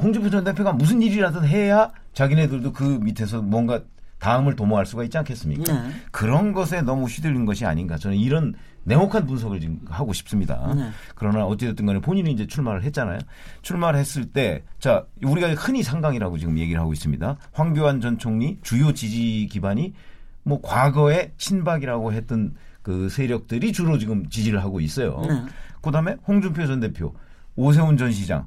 홍준표 0.00 0.30
전 0.30 0.42
대표가 0.42 0.72
무슨 0.72 1.02
일이라든 1.02 1.46
해야 1.46 1.92
자기네들도 2.14 2.72
그 2.72 2.98
밑에서 3.02 3.42
뭔가 3.42 3.82
다음을 4.20 4.56
도모할 4.56 4.86
수가 4.86 5.04
있지 5.04 5.18
않겠습니까? 5.18 5.70
네. 5.70 5.90
그런 6.10 6.54
것에 6.54 6.80
너무 6.80 7.04
휘둘린 7.04 7.44
것이 7.44 7.66
아닌가. 7.66 7.98
저는 7.98 8.16
이런 8.16 8.54
냉혹한 8.84 9.26
분석을 9.26 9.60
지금 9.60 9.80
하고 9.88 10.12
싶습니다. 10.12 10.72
네. 10.74 10.90
그러나 11.14 11.44
어찌됐든 11.46 11.86
간에 11.86 12.00
본인이 12.00 12.30
이제 12.32 12.46
출마를 12.46 12.82
했잖아요. 12.84 13.18
출마를 13.62 13.98
했을 13.98 14.26
때, 14.26 14.62
자, 14.78 15.04
우리가 15.22 15.54
흔히 15.54 15.82
상강이라고 15.82 16.38
지금 16.38 16.58
얘기를 16.58 16.80
하고 16.80 16.92
있습니다. 16.92 17.36
황교안 17.52 18.00
전 18.00 18.18
총리 18.18 18.58
주요 18.62 18.92
지지 18.92 19.48
기반이 19.50 19.94
뭐 20.42 20.60
과거에 20.62 21.32
친박이라고 21.38 22.12
했던 22.12 22.54
그 22.82 23.08
세력들이 23.08 23.72
주로 23.72 23.96
지금 23.98 24.28
지지를 24.28 24.62
하고 24.62 24.80
있어요. 24.80 25.22
네. 25.26 25.42
그 25.80 25.90
다음에 25.90 26.16
홍준표 26.26 26.66
전 26.66 26.80
대표, 26.80 27.14
오세훈 27.56 27.96
전 27.96 28.12
시장. 28.12 28.46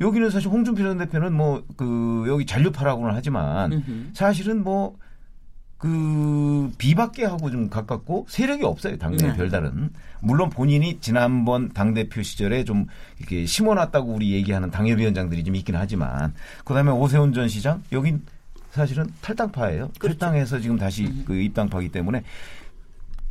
여기는 0.00 0.30
사실 0.30 0.48
홍준표 0.48 0.82
전 0.82 0.96
대표는 0.98 1.32
뭐 1.34 1.62
그 1.76 2.24
여기 2.28 2.46
잔류파라고는 2.46 3.14
하지만. 3.14 3.82
사실은 4.14 4.62
뭐 4.62 4.96
그 5.78 6.72
비박계 6.76 7.24
하고 7.24 7.50
좀 7.50 7.70
가깝고 7.70 8.26
세력이 8.28 8.64
없어요 8.64 8.98
당내 8.98 9.16
네. 9.28 9.36
별다른 9.36 9.90
물론 10.20 10.50
본인이 10.50 10.98
지난번 11.00 11.68
당 11.68 11.94
대표 11.94 12.20
시절에 12.22 12.64
좀 12.64 12.86
이렇게 13.18 13.46
심어놨다고 13.46 14.12
우리 14.12 14.32
얘기하는 14.32 14.70
당협위원장들이 14.72 15.44
좀 15.44 15.54
있긴 15.54 15.76
하지만 15.76 16.34
그다음에 16.64 16.90
오세훈 16.90 17.32
전 17.32 17.48
시장 17.48 17.82
여긴 17.92 18.22
사실은 18.72 19.06
탈당파예요 19.22 19.90
그렇죠. 19.98 20.18
탈당해서 20.18 20.58
지금 20.60 20.76
다시 20.78 21.24
그 21.24 21.34
입당파기 21.36 21.90
때문에 21.90 22.22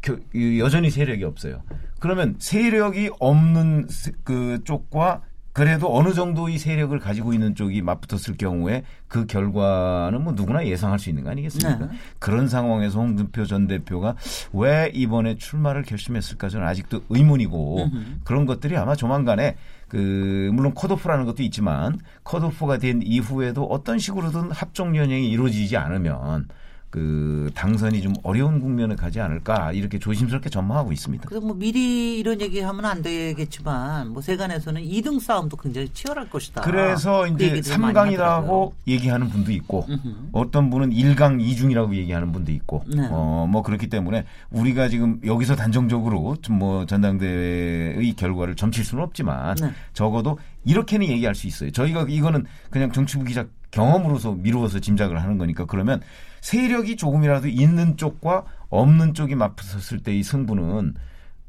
겨- 0.01 0.17
이- 0.33 0.59
여전히 0.59 0.89
세력이 0.89 1.23
없어요. 1.25 1.61
그러면 1.99 2.35
세력이 2.39 3.09
없는 3.19 3.87
세- 3.89 4.11
그 4.23 4.61
쪽과 4.63 5.21
그래도 5.57 5.97
어느 5.97 6.13
정도의 6.13 6.59
세력을 6.59 6.97
가지고 6.99 7.33
있는 7.33 7.55
쪽이 7.55 7.81
맞붙었을 7.81 8.37
경우에 8.37 8.83
그 9.07 9.25
결과는 9.25 10.23
뭐 10.23 10.33
누구나 10.33 10.63
예상할 10.63 10.99
수 10.99 11.09
있는 11.09 11.23
거 11.23 11.31
아니겠습니까? 11.31 11.87
네. 11.87 11.97
그런 12.19 12.47
상황에서 12.47 12.99
홍준표 12.99 13.43
전 13.47 13.65
대표가 13.65 14.15
왜 14.53 14.91
이번에 14.93 15.35
출마를 15.39 15.81
결심했을까 15.81 16.49
저는 16.49 16.67
아직도 16.67 17.05
의문이고 17.09 17.85
음흠. 17.85 18.05
그런 18.23 18.45
것들이 18.45 18.77
아마 18.77 18.95
조만간에 18.95 19.55
그 19.87 20.51
물론 20.53 20.75
컷오프라는 20.75 21.25
것도 21.25 21.41
있지만 21.41 21.97
컷오프가 22.23 22.77
된 22.77 23.01
이후에도 23.03 23.63
어떤 23.65 23.97
식으로든 23.97 24.51
합종 24.51 24.95
연행이 24.95 25.27
이루어지지 25.27 25.75
않으면 25.75 26.49
그 26.89 27.49
당선이 27.53 28.01
좀 28.01 28.13
어려운 28.23 28.59
국면을 28.59 28.95
가지 28.95 29.19
않을까 29.19 29.71
이렇게 29.71 29.99
조심스럽게 29.99 30.49
전망하고 30.49 30.91
있습니다. 30.91 31.25
그래서 31.27 31.45
뭐 31.45 31.55
미리 31.55 32.17
이런 32.19 32.39
얘기하면 32.41 32.85
안 32.85 33.01
되겠지만 33.01 34.09
뭐 34.09 34.21
세간에서는 34.21 34.81
2등 34.83 35.19
싸움도 35.19 35.57
굉장히 35.57 35.89
치열할 35.89 36.29
것이다. 36.29 36.61
그래서 36.61 37.25
그 37.37 37.43
이제 37.43 37.77
많이 37.77 37.93
3강이라고 37.93 38.11
하더라고요. 38.11 38.71
얘기하는 38.87 39.29
분도 39.29 39.51
있고. 39.53 39.85
어떤 40.31 40.69
분은 40.69 40.91
1강 40.91 41.41
2중이라고 41.41 41.95
얘기하는 41.95 42.31
분도 42.31 42.51
있고 42.51 42.83
네. 42.87 43.07
어뭐 43.09 43.61
그렇기 43.63 43.87
때문에 43.87 44.25
우리가 44.49 44.89
지금 44.89 45.19
여기서 45.25 45.55
단정적으로 45.55 46.35
좀 46.41 46.57
뭐 46.57 46.87
전당대회의 46.87 48.13
결과를 48.13 48.55
점칠 48.55 48.83
수는 48.83 49.03
없지만 49.03 49.55
네. 49.57 49.71
적어도 49.93 50.39
이렇게는 50.65 51.07
얘기할 51.07 51.35
수 51.35 51.45
있어요. 51.45 51.71
저희가 51.71 52.07
이거는 52.09 52.45
그냥 52.71 52.91
정치부 52.91 53.23
기자 53.25 53.45
경험으로서 53.77 54.31
미루어서 54.33 54.79
짐작을 54.79 55.21
하는 55.21 55.37
거니까 55.37 55.65
그러면 55.65 56.01
세력이 56.41 56.95
조금이라도 56.97 57.47
있는 57.47 57.95
쪽과 57.97 58.45
없는 58.69 59.13
쪽이 59.13 59.35
맞붙었을 59.35 59.99
때의 59.99 60.23
승부는 60.23 60.95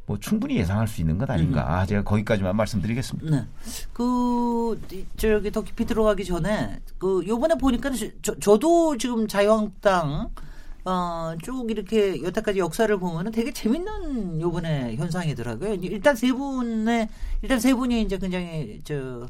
뭐 0.06 0.18
충분히 0.18 0.56
예상할 0.56 0.88
수 0.88 1.00
있는 1.02 1.18
것 1.18 1.28
아닌가. 1.30 1.84
제가 1.86 2.02
거기까지만 2.02 2.56
말씀드리겠습니다. 2.56 3.30
네. 3.36 3.44
그 3.92 4.80
이- 4.92 5.04
저기 5.16 5.50
더 5.50 5.62
깊이 5.62 5.84
들어가기 5.84 6.24
전에 6.24 6.78
그 6.98 7.22
요번에 7.26 7.56
보니까 7.56 7.90
저, 8.22 8.34
저도 8.38 8.96
지금 8.96 9.28
자유한국당 9.28 10.30
어, 10.84 11.34
쭉 11.42 11.70
이렇게 11.70 12.22
여태까지 12.22 12.58
역사를 12.58 12.96
보면은 12.98 13.30
되게 13.32 13.52
재밌는 13.52 14.40
요번에 14.40 14.96
현상이더라고요. 14.96 15.74
일단 15.74 16.16
세 16.16 16.32
분의 16.32 17.08
일단 17.42 17.60
세 17.60 17.74
분이 17.74 18.00
이제 18.02 18.16
굉장히 18.16 18.80
저 18.84 19.28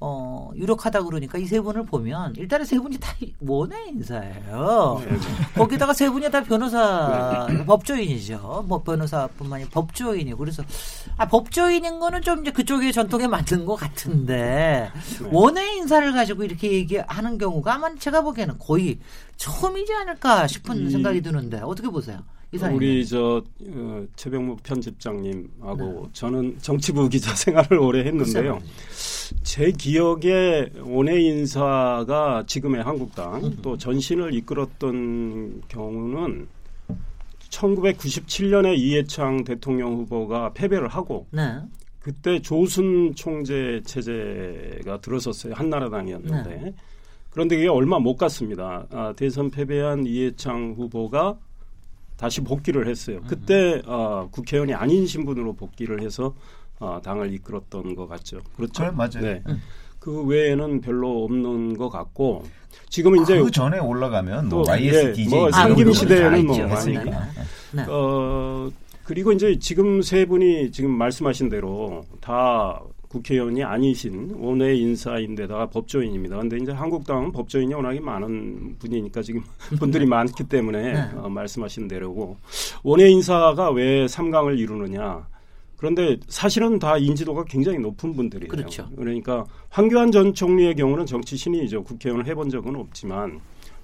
어, 0.00 0.50
유력하다 0.54 1.02
그러니까 1.02 1.38
이 1.38 1.46
세 1.46 1.60
분을 1.60 1.84
보면 1.84 2.34
일단은 2.36 2.64
세 2.64 2.78
분이 2.78 2.98
다 2.98 3.12
원외 3.40 3.88
인사예요. 3.88 5.02
네, 5.04 5.10
네. 5.10 5.18
거기다가 5.56 5.92
세 5.92 6.08
분이 6.08 6.30
다 6.30 6.42
변호사 6.44 7.46
법조인이죠. 7.66 8.64
뭐 8.68 8.82
변호사뿐만 8.82 9.54
아니라 9.56 9.70
법조인이고 9.72 10.38
그래서 10.38 10.62
아 11.16 11.26
법조인인 11.26 11.98
거는 11.98 12.22
좀 12.22 12.42
이제 12.42 12.52
그쪽의 12.52 12.92
전통에 12.92 13.26
맞는 13.26 13.64
것 13.66 13.74
같은데 13.74 14.90
네. 15.20 15.28
원외 15.32 15.76
인사를 15.78 16.12
가지고 16.12 16.44
이렇게 16.44 16.70
얘기하는 16.72 17.36
경우가 17.38 17.74
아마 17.74 17.92
제가 17.96 18.20
보기에는 18.22 18.58
거의 18.58 18.98
처음이지 19.36 19.92
않을까 19.94 20.46
싶은 20.46 20.76
이- 20.86 20.90
생각이 20.90 21.22
드는데 21.22 21.58
어떻게 21.62 21.88
보세요? 21.88 22.18
이사님. 22.52 22.76
우리 22.76 23.06
저 23.06 23.42
어, 23.66 24.04
최병무 24.16 24.56
편집장님하고 24.62 26.08
저는 26.12 26.56
정치부 26.62 27.08
기자 27.08 27.34
생활을 27.34 27.78
오래 27.78 28.04
했는데요. 28.04 28.58
제 29.42 29.70
기억에 29.72 30.70
원외 30.82 31.20
인사가 31.20 32.44
지금의 32.46 32.82
한국당 32.82 33.56
또 33.62 33.76
전신을 33.76 34.34
이끌었던 34.34 35.62
경우는 35.68 36.48
1997년에 37.50 38.76
이해창 38.76 39.44
대통령 39.44 39.94
후보가 39.94 40.52
패배를 40.52 40.88
하고 40.88 41.26
네. 41.30 41.58
그때 42.00 42.40
조순 42.40 43.14
총재 43.14 43.80
체제가 43.84 45.00
들어섰어요. 45.00 45.54
한나라당이었는데. 45.54 46.50
네. 46.50 46.74
그런데 47.30 47.56
그게 47.56 47.68
얼마 47.68 47.98
못 47.98 48.16
갔습니다. 48.16 48.86
아, 48.90 49.12
대선 49.16 49.50
패배한 49.50 50.06
이해창 50.06 50.74
후보가 50.76 51.38
다시 52.16 52.40
복귀를 52.40 52.88
했어요. 52.88 53.20
그때 53.26 53.82
아, 53.86 54.26
국회의원이 54.30 54.74
아닌 54.74 55.06
신분으로 55.06 55.54
복귀를 55.54 56.02
해서 56.02 56.34
아, 56.80 57.00
당을 57.02 57.32
이끌었던 57.34 57.94
것 57.94 58.08
같죠. 58.08 58.40
그렇죠. 58.56 58.82
그래, 58.84 58.90
맞아요. 58.90 59.20
네. 59.20 59.42
그 59.98 60.22
외에는 60.22 60.80
별로 60.80 61.24
없는 61.24 61.76
것 61.76 61.90
같고 61.90 62.44
지금은 62.88 63.22
이제 63.22 63.38
그 63.38 63.50
전에 63.50 63.78
올라가면 63.78 64.48
뭐 64.48 64.62
또, 64.62 64.70
YSDJ 64.70 65.26
예, 65.26 65.28
뭐 65.28 65.50
상김 65.50 65.92
시대에는 65.92 66.46
다뭐 66.46 66.68
많이? 66.68 66.94
네. 67.72 67.84
어 67.88 68.70
그리고 69.04 69.32
이제 69.32 69.58
지금 69.58 70.02
세 70.02 70.24
분이 70.24 70.70
지금 70.70 70.90
말씀하신 70.90 71.48
대로 71.48 72.04
다 72.20 72.80
국회의원이 73.08 73.64
아니신 73.64 74.36
원외 74.38 74.76
인사인데다가 74.76 75.66
법조인입니다. 75.70 76.36
근데 76.36 76.58
이제 76.58 76.72
한국당은 76.72 77.32
법조인이 77.32 77.72
워낙에 77.72 78.00
많은 78.00 78.76
분이니까 78.78 79.22
지금 79.22 79.42
분들이 79.80 80.06
많기 80.06 80.44
때문에 80.44 80.92
네. 80.92 81.10
어, 81.16 81.28
말씀하신 81.28 81.88
대로고 81.88 82.36
원외 82.82 83.10
인사가 83.10 83.70
왜 83.70 84.06
3강을 84.06 84.58
이루느냐. 84.58 85.26
그런데 85.78 86.18
사실은 86.28 86.78
다 86.78 86.98
인지도가 86.98 87.44
굉장히 87.44 87.78
높은 87.78 88.14
분들이에요. 88.14 88.50
그렇죠. 88.50 88.88
그러니까 88.96 89.44
황교안 89.70 90.10
전 90.12 90.34
총리의 90.34 90.74
경우는 90.74 91.06
정치 91.06 91.36
신인이죠. 91.36 91.84
국회의원을 91.84 92.26
해본 92.26 92.50
적은 92.50 92.76
없지만 92.76 93.40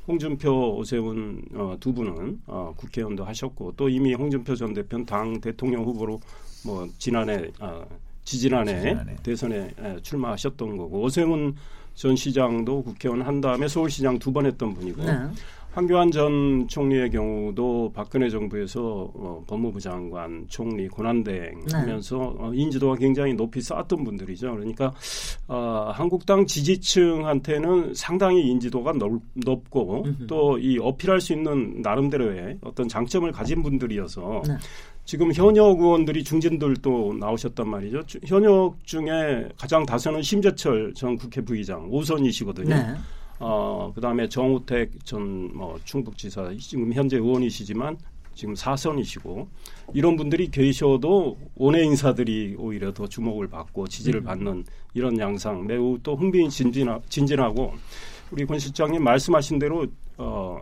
홍준표, 0.06 0.76
오세훈 0.76 1.42
어, 1.54 1.76
두 1.80 1.94
분은 1.94 2.40
어, 2.46 2.74
국회의원도 2.76 3.24
하셨고 3.24 3.72
또 3.76 3.88
이미 3.88 4.12
홍준표 4.12 4.54
전 4.54 4.74
대표는 4.74 5.06
당 5.06 5.40
대통령 5.40 5.84
후보로 5.84 6.20
뭐 6.66 6.86
지난해 6.98 7.48
어, 7.60 7.82
지지난해, 8.24 8.74
지지난해. 8.74 9.16
대선에 9.22 9.74
에, 9.78 9.96
출마하셨던 10.02 10.76
거고 10.76 11.00
오세훈 11.02 11.54
전 11.94 12.16
시장도 12.16 12.82
국회의원 12.82 13.22
한 13.22 13.40
다음에 13.40 13.68
서울시장 13.68 14.18
두 14.18 14.32
번 14.32 14.46
했던 14.46 14.74
분이고 14.74 15.04
네. 15.04 15.12
황교안 15.74 16.12
전 16.12 16.68
총리의 16.68 17.10
경우도 17.10 17.90
박근혜 17.94 18.28
정부에서 18.30 19.10
어, 19.12 19.44
법무부 19.48 19.80
장관, 19.80 20.44
총리 20.48 20.86
고난대행 20.86 21.64
네. 21.66 21.72
하면서 21.76 22.32
어, 22.38 22.52
인지도가 22.54 22.94
굉장히 22.94 23.34
높이 23.34 23.60
쌓았던 23.60 24.04
분들이죠. 24.04 24.52
그러니까 24.52 24.92
어, 25.48 25.90
한국당 25.92 26.46
지지층한테는 26.46 27.92
상당히 27.94 28.42
인지도가 28.48 28.92
넓, 28.92 29.20
높고 29.34 30.04
또 30.28 30.54
이 30.58 30.78
어필할 30.80 31.20
수 31.20 31.32
있는 31.32 31.82
나름대로의 31.82 32.58
어떤 32.62 32.86
장점을 32.86 33.30
가진 33.32 33.60
분들이어서 33.62 34.42
네. 34.46 34.54
지금 35.04 35.32
현역 35.34 35.80
의원들이 35.80 36.22
중진들도 36.22 37.14
나오셨단 37.18 37.68
말이죠. 37.68 38.02
주- 38.06 38.20
현역 38.24 38.76
중에 38.84 39.48
가장 39.58 39.84
다수는 39.84 40.22
심재철 40.22 40.94
전 40.94 41.16
국회 41.16 41.40
부의장 41.40 41.90
5선이시거든요. 41.90 42.68
네. 42.68 42.94
어, 43.46 43.92
그다음에 43.94 44.26
정우택 44.26 45.04
전뭐 45.04 45.78
충북지사 45.84 46.50
지금 46.58 46.90
현재 46.94 47.18
의원이시지만 47.18 47.98
지금 48.34 48.54
사선이시고 48.54 49.46
이런 49.92 50.16
분들이 50.16 50.50
계셔도 50.50 51.36
원외 51.54 51.84
인사들이 51.84 52.56
오히려 52.58 52.94
더 52.94 53.06
주목을 53.06 53.48
받고 53.48 53.86
지지를 53.88 54.22
받는 54.22 54.64
이런 54.94 55.18
양상 55.18 55.66
매우 55.66 55.98
또 56.02 56.16
흥미진진하, 56.16 57.00
진진하고 57.10 57.74
우리 58.30 58.46
권 58.46 58.58
실장님 58.58 59.04
말씀하신 59.04 59.58
대로 59.58 59.86
어, 60.16 60.58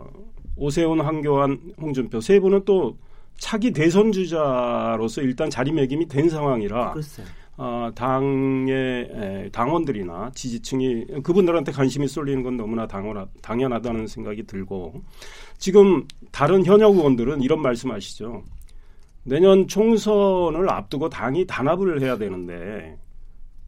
오세훈, 0.57 0.99
황교안, 0.99 1.73
홍준표 1.79 2.19
세 2.19 2.37
분은 2.41 2.65
또 2.65 2.97
차기 3.37 3.71
대선 3.71 4.11
주자로서 4.11 5.21
일단 5.21 5.49
자리매김이 5.49 6.09
된 6.09 6.29
상황이라 6.29 6.91
글쎄요. 6.91 7.25
어, 7.55 7.91
당의 7.93 9.09
에, 9.11 9.49
당원들이나 9.51 10.31
지지층이 10.33 11.21
그분들한테 11.23 11.71
관심이 11.71 12.07
쏠리는 12.07 12.41
건 12.41 12.57
너무나 12.57 12.87
당연하, 12.87 13.27
당연하다는 13.41 14.07
생각이 14.07 14.43
들고 14.43 15.03
지금 15.57 16.07
다른 16.31 16.65
현역 16.65 16.95
의원들은 16.95 17.41
이런 17.41 17.61
말씀하시죠. 17.61 18.43
내년 19.23 19.67
총선을 19.67 20.69
앞두고 20.69 21.09
당이 21.09 21.45
단합을 21.45 22.01
해야 22.01 22.17
되는데 22.17 22.97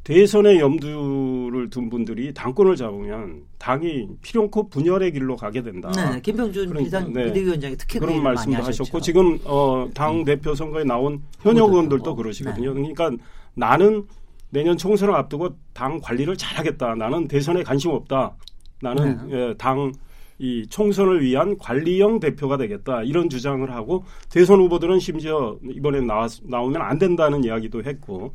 대선의 0.04 0.60
염두를 0.60 1.70
둔 1.72 1.90
분들이 1.90 2.32
당권을 2.32 2.76
잡으면 2.76 3.44
당이 3.58 4.08
필연코 4.22 4.70
분열의 4.70 5.12
길로 5.14 5.36
가게 5.36 5.64
된다. 5.64 5.90
네. 5.92 6.22
김병준 6.22 6.70
그러니까, 6.70 7.00
비상 7.00 7.14
네. 7.14 7.26
비대위원장이 7.26 7.76
특히 7.76 8.00
그 8.00 8.06
그런 8.06 8.22
말씀도. 8.22 8.58
하셨고 8.58 9.02
지금 9.02 9.40
어, 9.46 9.90
당 9.96 10.24
대표 10.24 10.54
선거에 10.54 10.84
나온 10.84 11.24
현역 11.42 11.72
의원들도 11.72 12.04
뭐. 12.04 12.16
그러시거든요. 12.16 12.74
그러니까 12.74 13.10
나는 13.56 14.06
내년 14.50 14.78
총선을 14.78 15.14
앞두고 15.16 15.56
당 15.74 16.00
관리를 16.00 16.38
잘하겠다. 16.38 16.96
나는 16.96 17.28
대선에 17.28 17.64
관심 17.64 17.92
없다. 17.92 18.36
나는 18.82 19.28
네. 19.28 19.50
예, 19.50 19.54
당 19.58 19.92
이 20.38 20.68
총선을 20.68 21.22
위한 21.22 21.58
관리형 21.58 22.20
대표가 22.20 22.58
되겠다 22.58 23.04
이런 23.04 23.30
주장을 23.30 23.70
하고 23.72 24.04
대선 24.30 24.60
후보들은 24.60 25.00
심지어 25.00 25.58
이번에 25.64 26.02
나와, 26.02 26.28
나오면 26.44 26.82
안 26.82 27.00
된다는 27.00 27.46
이야기도 27.46 27.84
했고 27.84 28.34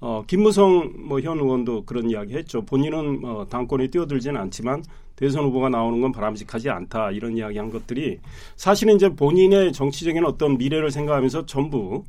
어, 0.00 0.24
김무성 0.26 0.92
뭐 1.08 1.20
현 1.20 1.38
의원도 1.38 1.84
그런 1.84 2.08
이야기 2.08 2.34
했죠. 2.34 2.62
본인은 2.64 3.20
어, 3.24 3.46
당권에 3.50 3.88
뛰어들지는 3.88 4.40
않지만 4.40 4.82
대선 5.14 5.44
후보가 5.44 5.68
나오는 5.68 6.00
건 6.00 6.10
바람직하지 6.10 6.70
않다 6.70 7.10
이런 7.10 7.36
이야기 7.36 7.58
한 7.58 7.70
것들이 7.70 8.18
사실은 8.56 8.96
이제 8.96 9.10
본인의 9.10 9.74
정치적인 9.74 10.24
어떤 10.24 10.56
미래를 10.56 10.90
생각하면서 10.90 11.44
전부 11.44 12.04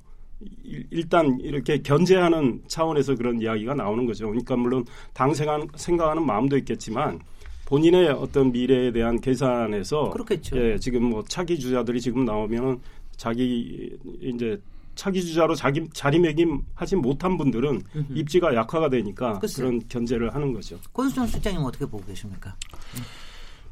일- 0.63 0.87
일단 0.91 1.39
이렇게 1.41 1.81
견제하는 1.81 2.61
차원에서 2.67 3.15
그런 3.15 3.41
이야기가 3.41 3.73
나오는 3.75 4.05
거죠. 4.05 4.27
그러니까 4.27 4.55
물론 4.55 4.85
당 5.13 5.33
생각- 5.33 5.67
생각하는 5.75 6.25
마음도 6.25 6.57
있겠지만 6.57 7.19
본인의 7.65 8.09
어떤 8.09 8.51
미래에 8.51 8.91
대한 8.91 9.19
계산에서 9.21 10.09
그렇겠죠. 10.11 10.57
예, 10.57 10.77
지금 10.77 11.03
뭐 11.05 11.23
차기 11.27 11.57
주자들이 11.57 11.99
지금 12.01 12.25
나오면은 12.25 12.79
자기 13.15 13.97
이제 14.21 14.59
차기 14.95 15.23
주자로 15.23 15.55
자기 15.55 15.87
자리매김 15.91 16.61
하지 16.75 16.95
못한 16.95 17.37
분들은 17.37 17.81
입지가 18.13 18.53
약화가 18.53 18.89
되니까 18.89 19.39
글쎄요. 19.39 19.65
그런 19.67 19.81
견제를 19.87 20.35
하는 20.35 20.53
거죠. 20.53 20.77
권수정 20.93 21.25
실장님 21.25 21.61
어떻게 21.63 21.85
보고 21.85 22.03
계십니까? 22.05 22.55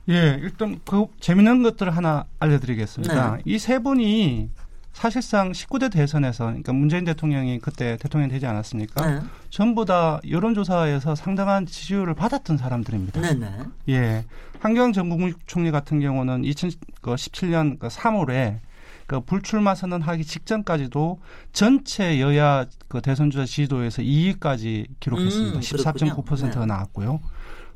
예, 0.10 0.40
일단 0.42 0.80
그 0.84 1.06
재밌는 1.20 1.62
것들을 1.64 1.96
하나 1.96 2.26
알려드리겠습니다. 2.40 3.36
네. 3.38 3.42
이세 3.46 3.80
분이 3.80 4.50
사실상 4.94 5.52
19대 5.52 5.92
대선에서, 5.92 6.46
그러니까 6.46 6.74
문재인 6.74 7.06
대통령이 7.06 7.60
그때 7.60 7.98
대통령 7.98 8.30
되지 8.30 8.46
않았습니까? 8.46 9.10
네. 9.10 9.20
전부 9.50 9.86
다 9.86 10.20
여론조사에서 10.30 11.16
상당한 11.16 11.66
지지율을 11.66 12.14
받았던 12.14 12.58
사람들입니다. 12.58 13.22
네, 13.22 13.34
네. 13.34 13.58
예. 13.90 14.26
한경영 14.60 14.94
전 14.94 15.10
국무총리 15.10 15.72
같은 15.72 16.00
경우는 16.00 16.44
2017년 16.44 17.80
3월에 17.80 18.60
그 19.08 19.20
불출마 19.20 19.76
선언하기 19.76 20.24
직전까지도 20.24 21.20
전체 21.52 22.22
여야 22.22 22.66
그 22.88 23.02
대선주자 23.02 23.46
지지도에서 23.46 24.02
2위까지 24.02 24.88
기록했습니다. 25.00 25.58
음, 25.58 25.62
그렇군요. 25.62 26.14
14.9%가 26.16 26.60
네. 26.62 26.66
나왔고요. 26.66 27.20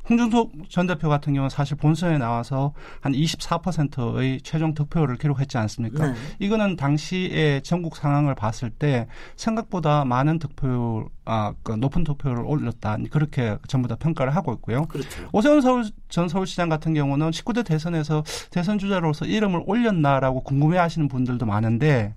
홍준석 0.08 0.52
전 0.68 0.86
대표 0.86 1.08
같은 1.08 1.32
경우는 1.34 1.50
사실 1.50 1.76
본선에 1.76 2.16
나와서 2.18 2.72
한 3.00 3.12
24%의 3.12 4.40
최종 4.42 4.72
득표를 4.74 5.16
기록했지 5.16 5.58
않습니까? 5.58 6.06
네. 6.06 6.14
이거는 6.38 6.76
당시의 6.76 7.62
전국 7.62 7.96
상황을 7.96 8.34
봤을 8.36 8.70
때 8.70 9.08
생각보다 9.34 10.04
많은 10.04 10.38
득표, 10.38 11.08
아, 11.24 11.54
그 11.64 11.72
높은 11.72 12.04
득표를 12.04 12.44
올렸다. 12.44 12.98
그렇게 13.10 13.56
전부 13.66 13.88
다 13.88 13.96
평가를 13.96 14.34
하고 14.36 14.52
있고요. 14.54 14.86
그렇죠. 14.86 15.28
오세훈 15.32 15.60
서울, 15.60 15.84
전 16.08 16.28
서울시장 16.28 16.68
같은 16.68 16.94
경우는 16.94 17.30
19대 17.30 17.64
대선에서 17.66 18.22
대선 18.50 18.78
주자로서 18.78 19.24
이름을 19.24 19.62
올렸나라고 19.66 20.42
궁금해 20.44 20.78
하시는 20.78 21.08
분들도 21.08 21.46
많은데 21.46 22.14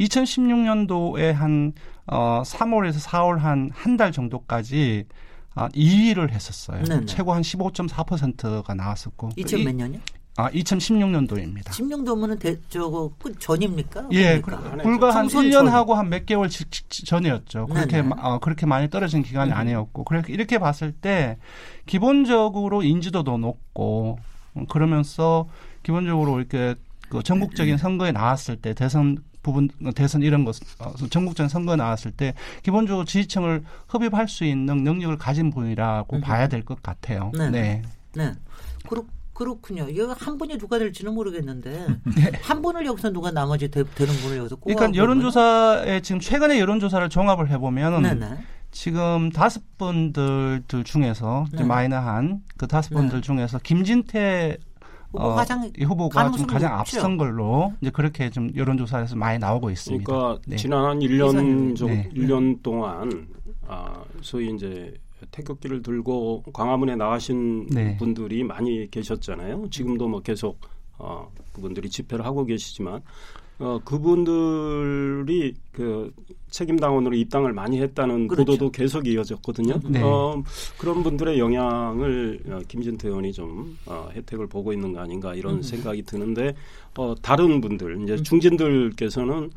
2016년도에 0.00 1.32
한 1.32 1.72
어, 2.06 2.42
3월에서 2.44 3.00
4월 3.08 3.38
한 3.38 3.70
한 3.74 3.96
달 3.96 4.10
정도까지 4.10 5.04
아, 5.54 5.68
2위를 5.68 6.30
했었어요. 6.30 6.82
네네. 6.84 7.06
최고 7.06 7.32
한 7.34 7.42
15.4%가 7.42 8.74
나왔었고. 8.74 9.30
2000 9.36 9.64
몇 9.64 9.74
년이요? 9.74 10.00
아, 10.36 10.50
2016년도입니다. 10.50 11.66
16도면은 11.66 12.38
대, 12.38 12.56
저거 12.70 13.12
끝 13.18 13.38
전입니까? 13.38 14.08
예? 14.12 14.40
그- 14.40 14.50
불과 14.82 15.08
한 15.14 15.28
총선 15.28 15.44
1년 15.44 15.52
전. 15.52 15.68
하고 15.68 15.94
한 15.94 16.08
몇 16.08 16.24
개월 16.24 16.48
지- 16.48 16.64
지- 16.70 17.04
전이었죠. 17.04 17.66
그렇게 17.66 18.02
어, 18.18 18.38
그렇게 18.38 18.64
많이 18.64 18.88
떨어진 18.88 19.22
기간이 19.22 19.52
아니었고. 19.52 20.04
그래 20.04 20.22
이렇게 20.28 20.58
봤을 20.58 20.92
때 20.92 21.36
기본적으로 21.84 22.82
인지도도 22.82 23.36
높고 23.38 24.18
음, 24.56 24.66
그러면서 24.66 25.48
기본적으로 25.82 26.38
이렇게 26.38 26.76
그 27.12 27.22
전국적인 27.22 27.76
선거에 27.76 28.10
나왔을 28.10 28.56
때 28.56 28.72
대선 28.72 29.18
부분 29.42 29.68
대선 29.94 30.22
이런 30.22 30.46
것 30.46 30.56
어, 30.78 30.94
전국적인 31.10 31.50
선거에 31.50 31.76
나왔을 31.76 32.10
때 32.10 32.32
기본적으로 32.62 33.04
지지층을 33.04 33.64
흡입할 33.88 34.28
수 34.28 34.46
있는 34.46 34.78
능력을 34.82 35.18
가진 35.18 35.50
분이라고 35.50 36.20
봐야 36.22 36.48
될 36.48 36.62
것 36.64 36.82
같아요. 36.82 37.30
네네. 37.36 37.50
네. 37.50 37.82
네. 38.14 38.32
그렇, 38.88 39.04
그렇군요. 39.34 39.88
이거 39.90 40.14
한 40.18 40.38
분이 40.38 40.56
누가 40.56 40.78
될지는 40.78 41.12
모르겠는데 41.12 41.86
한 42.40 42.62
분을 42.62 42.86
여기서 42.86 43.10
누가 43.12 43.30
나머지 43.30 43.70
되, 43.70 43.82
는 43.82 43.86
분을 44.22 44.38
여기서 44.38 44.56
꼽아 44.56 44.70
네. 44.70 44.74
그러니까 44.74 44.96
여론조사에 44.98 46.00
지금 46.00 46.18
최근에 46.18 46.58
여론조사를 46.60 47.10
종합을 47.10 47.50
해보면 47.50 48.02
네네. 48.04 48.38
지금 48.70 49.30
다섯 49.30 49.62
분들 49.76 50.62
중에서 50.84 51.44
네. 51.52 51.62
마이너한 51.62 52.40
그 52.56 52.66
다섯 52.66 52.88
네. 52.88 52.96
분들 52.96 53.20
중에서 53.20 53.58
김진태 53.58 54.56
후보 55.12 55.24
어, 55.24 55.34
가장 55.34 55.70
이 55.78 55.84
후보가 55.84 56.30
좀 56.32 56.46
가장 56.46 56.76
높죠. 56.76 56.98
앞선 56.98 57.16
걸로 57.16 57.72
이제 57.80 57.90
그렇게 57.90 58.30
좀 58.30 58.50
여론조사에서 58.56 59.14
많이 59.16 59.38
나오고 59.38 59.70
있습니다. 59.70 60.04
그러니까 60.04 60.40
네. 60.46 60.56
지난 60.56 60.84
한 60.84 60.98
1년 61.00 61.32
예산이- 61.32 61.76
정 61.76 61.88
네. 61.88 62.08
1년 62.14 62.62
동안 62.62 63.28
아, 63.68 64.02
소위 64.22 64.52
이제 64.54 64.94
태극기를 65.30 65.82
들고 65.82 66.42
광화문에 66.52 66.96
나가신 66.96 67.66
네. 67.68 67.96
분들이 67.98 68.42
많이 68.42 68.90
계셨잖아요. 68.90 69.68
지금도 69.70 70.08
뭐 70.08 70.20
계속 70.20 70.58
어, 70.98 71.30
그분들이 71.52 71.88
집회를 71.90 72.24
하고 72.24 72.44
계시지만 72.44 73.02
어, 73.62 73.80
그분들이 73.84 75.54
그 75.70 76.12
책임 76.50 76.76
당원으로 76.76 77.14
입당을 77.14 77.52
많이 77.52 77.80
했다는 77.80 78.26
그렇죠. 78.26 78.44
보도도 78.44 78.72
계속 78.72 79.06
이어졌거든요. 79.06 79.78
네. 79.84 80.02
어, 80.02 80.42
그런 80.78 81.04
분들의 81.04 81.38
영향을 81.38 82.40
어, 82.48 82.60
김진태 82.66 83.06
의원이 83.06 83.32
좀 83.32 83.78
어, 83.86 84.10
혜택을 84.12 84.48
보고 84.48 84.72
있는 84.72 84.92
거 84.92 85.00
아닌가 85.00 85.34
이런 85.36 85.54
음. 85.58 85.62
생각이 85.62 86.02
드는데 86.02 86.56
어, 86.98 87.14
다른 87.22 87.60
분들 87.60 88.02
이제 88.02 88.16
중진들께서는 88.16 89.50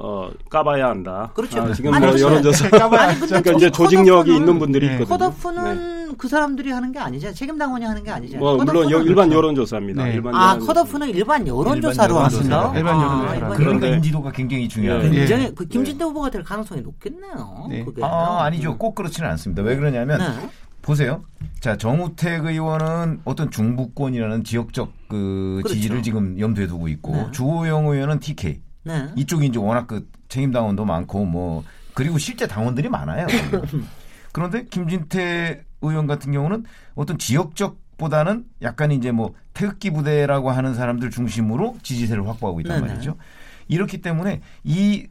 어, 0.00 0.28
까봐야 0.50 0.88
한다. 0.88 1.30
그렇죠. 1.34 1.62
아, 1.62 1.72
지금 1.72 1.94
아니, 1.94 2.04
뭐 2.04 2.10
근데- 2.14 2.24
여론조사 2.24 2.64
아니 2.66 3.14
근데 3.14 3.26
그러니까 3.26 3.42
저 3.52 3.56
이제 3.56 3.70
조직력이 3.70 4.34
있는 4.34 4.58
분들이 4.58 4.88
네. 4.88 4.94
있거든요. 4.94 5.30
컷오프는 5.30 6.16
그 6.18 6.26
사람들이 6.26 6.70
하는 6.72 6.90
게 6.90 6.98
아니잖아요. 6.98 7.32
책임 7.34 7.58
당원이 7.58 7.84
하는 7.84 8.02
게 8.02 8.10
아니잖아요. 8.10 8.40
뭐 8.40 8.56
물론 8.64 8.90
여- 8.90 9.00
일반 9.02 9.30
여론조사입니다. 9.30 10.04
네. 10.04 10.14
일반 10.14 10.34
아 10.34 10.58
컷오프는 10.58 11.10
일반 11.10 11.46
여론조사로 11.46 12.12
일반 12.14 12.24
합니다. 12.24 12.56
여론조사로. 12.56 12.76
일반 12.78 12.94
아, 12.96 13.02
여론조사로 13.04 13.34
일반 13.34 13.50
그러니까 13.50 13.56
그런데- 13.56 13.96
인지도가 13.96 14.32
굉장히 14.32 14.68
중요해요. 14.68 15.04
예. 15.06 15.10
굉장히 15.10 15.44
예. 15.44 15.50
그 15.54 15.64
김진태 15.68 16.04
후보가 16.04 16.30
될 16.30 16.42
가능성이 16.42 16.80
높겠네요. 16.80 17.66
네. 17.70 17.84
그게. 17.84 18.02
아, 18.04 18.42
아니죠. 18.42 18.76
꼭 18.76 18.96
그렇지는 18.96 19.30
않습니다. 19.30 19.62
왜 19.62 19.76
그러냐면 19.76 20.18
네. 20.18 20.48
보세요. 20.82 21.22
자, 21.60 21.76
정우택 21.76 22.44
의원은 22.46 23.20
어떤 23.24 23.48
중부권이라는 23.50 24.42
지역적 24.42 24.92
그 25.08 25.60
그렇죠. 25.62 25.74
지지를 25.76 26.02
지금 26.02 26.38
염두에 26.38 26.66
두고 26.66 26.88
있고 26.88 27.12
네. 27.12 27.26
주호영 27.30 27.86
의원은 27.86 28.18
TK. 28.18 28.60
네. 28.84 29.08
이쪽이 29.16 29.46
이제 29.46 29.58
워낙 29.58 29.86
그 29.86 30.08
책임 30.28 30.52
당원도 30.52 30.84
많고 30.84 31.24
뭐 31.24 31.64
그리고 31.94 32.18
실제 32.18 32.46
당원들이 32.46 32.88
많아요. 32.88 33.26
그런데 34.32 34.64
김진태 34.64 35.64
의원 35.80 36.06
같은 36.06 36.32
경우는 36.32 36.64
어떤 36.94 37.18
지역적 37.18 37.78
보다는 37.96 38.44
약간 38.62 38.90
이제 38.90 39.12
뭐 39.12 39.34
태극기 39.52 39.90
부대라고 39.90 40.50
하는 40.50 40.74
사람들 40.74 41.10
중심으로 41.10 41.78
지지세를 41.82 42.26
확보하고 42.28 42.60
있단 42.60 42.80
네네. 42.80 42.92
말이죠. 42.92 43.16
이렇기 43.68 44.00
때문에 44.00 44.40
이 44.64 45.06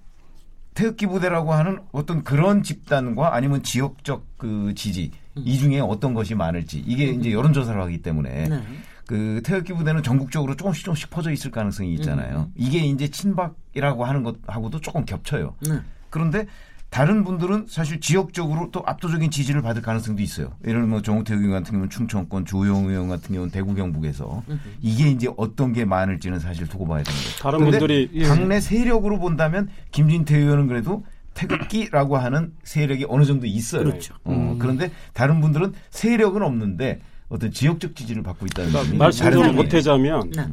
태극기 0.73 1.07
부대라고 1.07 1.53
하는 1.53 1.79
어떤 1.91 2.23
그런 2.23 2.63
집단과 2.63 3.33
아니면 3.33 3.63
지역적 3.63 4.25
그 4.37 4.73
지지 4.75 5.11
이 5.35 5.57
중에 5.57 5.79
어떤 5.79 6.13
것이 6.13 6.35
많을지 6.35 6.79
이게 6.79 7.05
이제 7.05 7.31
여론조사를 7.31 7.79
하기 7.81 8.01
때문에 8.01 8.49
네. 8.49 8.63
그 9.05 9.41
태극기 9.43 9.73
부대는 9.73 10.03
전국적으로 10.03 10.55
조금씩 10.55 10.85
조금씩 10.85 11.09
퍼져 11.09 11.31
있을 11.31 11.51
가능성이 11.51 11.93
있잖아요. 11.95 12.49
이게 12.55 12.79
이제 12.79 13.07
친박이라고 13.09 14.05
하는 14.05 14.23
것하고도 14.23 14.79
조금 14.81 15.05
겹쳐요. 15.05 15.55
네. 15.67 15.79
그런데 16.09 16.47
다른 16.93 17.23
분들은 17.23 17.65
사실 17.67 17.99
지역적으로 17.99 18.69
또 18.71 18.83
압도적인 18.85 19.31
지지를 19.31 19.63
받을 19.63 19.81
가능성도 19.81 20.21
있어요. 20.21 20.51
예를 20.63 20.81
들면 20.81 20.89
뭐 20.89 21.01
정우택 21.01 21.39
의원 21.39 21.53
같은 21.53 21.71
경우는 21.71 21.89
충청권, 21.89 22.45
조영 22.45 22.85
의원 22.85 23.07
같은 23.09 23.33
경우는 23.33 23.51
대구 23.51 23.73
경북에서 23.73 24.43
이게 24.79 25.09
이제 25.09 25.27
어떤 25.35 25.73
게 25.73 25.85
많을지는 25.85 26.37
사실 26.37 26.67
두고 26.67 26.85
봐야 26.85 27.01
됩니다. 27.01 27.29
다른 27.41 27.65
분들이 27.65 28.11
예. 28.13 28.25
당내 28.25 28.59
세력으로 28.59 29.17
본다면 29.17 29.69
김진태 29.91 30.37
의원은 30.37 30.67
그래도 30.67 31.03
태극기라고 31.33 32.17
하는 32.17 32.53
세력이 32.63 33.07
어느 33.09 33.25
정도 33.25 33.47
있어요. 33.47 33.85
그렇죠. 33.85 34.13
어, 34.23 34.57
그런데 34.59 34.91
다른 35.13 35.41
분들은 35.41 35.73
세력은 35.89 36.43
없는데 36.43 37.01
어떤 37.33 37.51
지역적 37.51 37.95
지지를 37.95 38.21
받고 38.21 38.45
있다는 38.45 38.69
그러니까 38.69 38.87
점이 38.89 38.97
말씀 38.99 39.23
다른 39.23 39.37
좀 39.37 39.45
점이에요. 39.47 39.63
못하자면 39.63 40.29
네. 40.29 40.45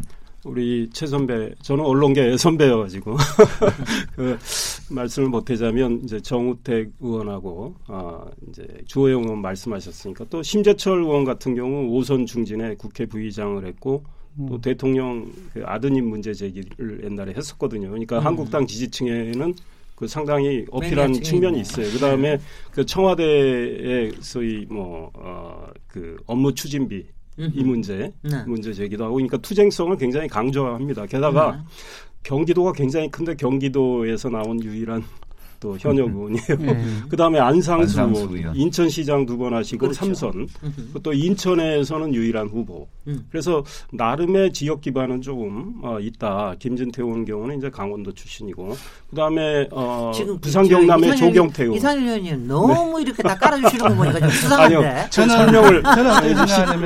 우리 0.45 0.89
최 0.91 1.07
선배, 1.07 1.53
저는 1.61 1.85
언론계 1.85 2.37
선배여가지고 2.39 3.17
그 4.17 4.39
말씀을 4.89 5.29
못하자면 5.29 6.01
이제 6.05 6.19
정우택 6.21 6.93
의원하고 7.01 7.75
아 7.87 8.25
이제 8.49 8.67
주호영 8.87 9.25
의원 9.25 9.43
말씀하셨으니까 9.43 10.25
또 10.31 10.43
심재철 10.43 11.01
의원 11.01 11.25
같은 11.25 11.55
경우 11.55 11.91
오선 11.91 12.25
중진에 12.25 12.77
국회 12.77 13.05
부의장을 13.05 13.67
했고 13.67 14.03
또 14.49 14.55
음. 14.55 14.61
대통령 14.63 15.31
그 15.53 15.63
아드님 15.67 16.09
문제 16.09 16.33
제기를 16.33 17.05
옛날에 17.05 17.35
했었거든요. 17.37 17.89
그러니까 17.89 18.21
음. 18.21 18.25
한국당 18.27 18.67
지지층에는 18.67 19.55
그 20.01 20.09
상당히 20.09 20.65
어필한 20.71 21.13
측면이. 21.13 21.61
있어요. 21.61 21.87
그 21.93 21.99
다음에 21.99 22.39
그 22.73 22.87
청와대의 22.87 24.15
소위 24.21 24.65
뭐어그 24.71 26.17
업무 26.27 26.55
추진비 26.55 27.05
이 27.37 27.63
문제 27.63 28.11
네. 28.23 28.43
문제 28.47 28.73
제기도 28.73 29.05
하고 29.05 29.17
그러니까 29.17 29.37
투쟁성을 29.37 29.95
굉장히 29.99 30.27
강조합니다. 30.27 31.05
게다가 31.05 31.53
네. 31.53 31.63
경기도가 32.23 32.73
굉장히 32.73 33.11
큰데 33.11 33.35
경기도에서 33.35 34.31
나온 34.31 34.63
유일한 34.63 35.05
또 35.61 35.77
현역 35.79 36.09
의원이에요. 36.09 36.43
예. 36.59 36.85
그 37.11 37.17
다음에 37.17 37.39
안상수, 37.39 38.01
안상수 38.01 38.29
의원. 38.35 38.57
인천시장 38.57 39.27
두 39.27 39.37
번 39.37 39.55
하시고 39.55 39.79
그렇죠. 39.79 39.99
삼선, 40.07 40.49
음흠. 40.65 41.03
또 41.03 41.13
인천에서는 41.13 42.15
유일한 42.15 42.49
후보. 42.49 42.89
음. 43.07 43.27
그래서 43.31 43.63
나름의 43.93 44.53
지역 44.53 44.81
기반은 44.81 45.21
조금 45.23 45.75
어, 45.83 45.99
있다. 46.01 46.55
김진태 46.59 47.03
의원 47.03 47.25
경우는 47.25 47.59
이제 47.59 47.71
강원도 47.71 48.13
출신이고, 48.13 48.75
그 49.11 49.17
다음에 49.17 49.69
어, 49.71 50.11
지금 50.15 50.35
그 50.37 50.41
부산 50.41 50.65
저 50.65 50.77
경남의 50.77 51.17
조경태 51.17 51.63
의원. 51.65 51.77
이상일 51.77 52.05
의원님 52.07 52.47
너무 52.49 53.01
이렇게 53.01 53.23
다 53.23 53.35
깔아주시는 53.37 53.89
거 53.89 53.95
보니까 53.95 54.21
좀 54.21 54.29
수상한데. 54.41 54.77
아니요, 54.77 55.07
저 55.11 55.29
설명을 55.29 55.83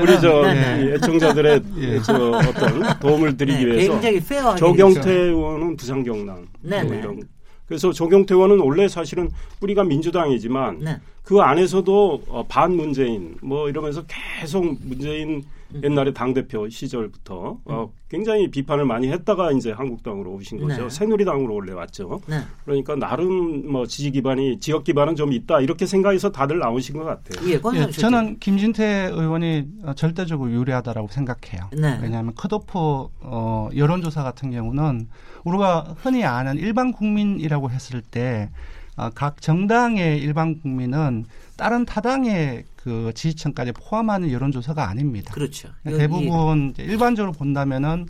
우리 0.03 0.21
저 0.21 0.43
네. 0.43 0.83
이 0.85 0.89
애청자들의 0.95 1.63
예. 1.79 2.01
저 2.03 2.13
어떤 2.31 2.99
도움을 3.01 3.37
드리기 3.37 3.65
네, 3.65 3.71
위해서 3.73 3.93
굉장히 3.93 4.21
페어하게. 4.21 4.59
조경태 4.59 5.11
의원은 5.13 5.77
부산 5.77 6.03
경남 6.03 6.47
네, 6.61 6.83
뭐 6.83 6.93
네. 6.93 6.99
이런 6.99 7.21
그래서 7.66 7.92
조경태 7.92 8.35
의원은 8.35 8.61
원래 8.61 8.88
사실은 8.88 9.31
뿌리가 9.61 9.85
민주당이지만 9.85 10.81
네. 10.81 11.00
그 11.22 11.40
안에서도 11.40 12.22
어, 12.29 12.44
반 12.48 12.74
문재인 12.77 13.37
뭐 13.40 13.68
이러면서 13.68 14.05
계속 14.07 14.64
문재인 14.83 15.37
음. 15.37 15.42
옛날에 15.83 16.13
당 16.13 16.35
대표 16.35 16.69
시절부터 16.69 17.59
어, 17.65 17.93
굉장히 18.09 18.51
비판을 18.51 18.85
많이 18.85 19.09
했다가 19.09 19.53
이제 19.53 19.73
한국당으로 19.73 20.33
오신 20.35 20.61
거죠. 20.61 20.83
네. 20.85 20.91
새누리당으로 20.91 21.55
원래 21.55 21.73
왔죠. 21.73 22.21
네. 22.29 22.41
그러니까 22.65 22.95
나름 22.97 23.71
뭐 23.71 23.87
지지 23.87 24.11
기반이 24.11 24.59
지역 24.61 24.85
기반은 24.85 25.17
좀 25.17 25.33
있다 25.33 25.61
이렇게 25.61 25.87
생각해서 25.87 26.31
다들 26.31 26.59
나오신 26.59 26.97
것 26.97 27.05
같아요. 27.05 27.49
예, 27.49 27.61
예, 27.75 27.91
저는 27.91 28.39
김진태 28.39 29.11
의원이 29.13 29.69
어, 29.85 29.95
절대적으로 29.95 30.51
유리하다라고 30.51 31.09
생각해요. 31.09 31.71
네. 31.73 31.99
왜냐하면 32.03 32.35
컷오프 32.35 32.69
어, 32.75 33.69
여론조사 33.75 34.23
같은 34.23 34.51
경우는 34.51 35.09
우리가 35.45 35.95
흔히 35.99 36.25
아는 36.25 36.57
일반 36.57 36.93
국민이라고 36.93 37.71
했을 37.71 38.01
때 38.01 38.51
아, 38.97 39.11
각 39.15 39.41
정당의 39.41 40.21
일반 40.21 40.61
국민은 40.61 41.25
다른 41.57 41.85
타당의 41.85 42.64
그 42.77 43.12
지지층까지 43.14 43.73
포함하는 43.73 44.31
여론조사가 44.31 44.88
아닙니다. 44.88 45.33
그렇죠. 45.33 45.69
대부분 45.85 46.71
이제 46.71 46.83
일반적으로 46.83 47.33
본다면은 47.33 48.09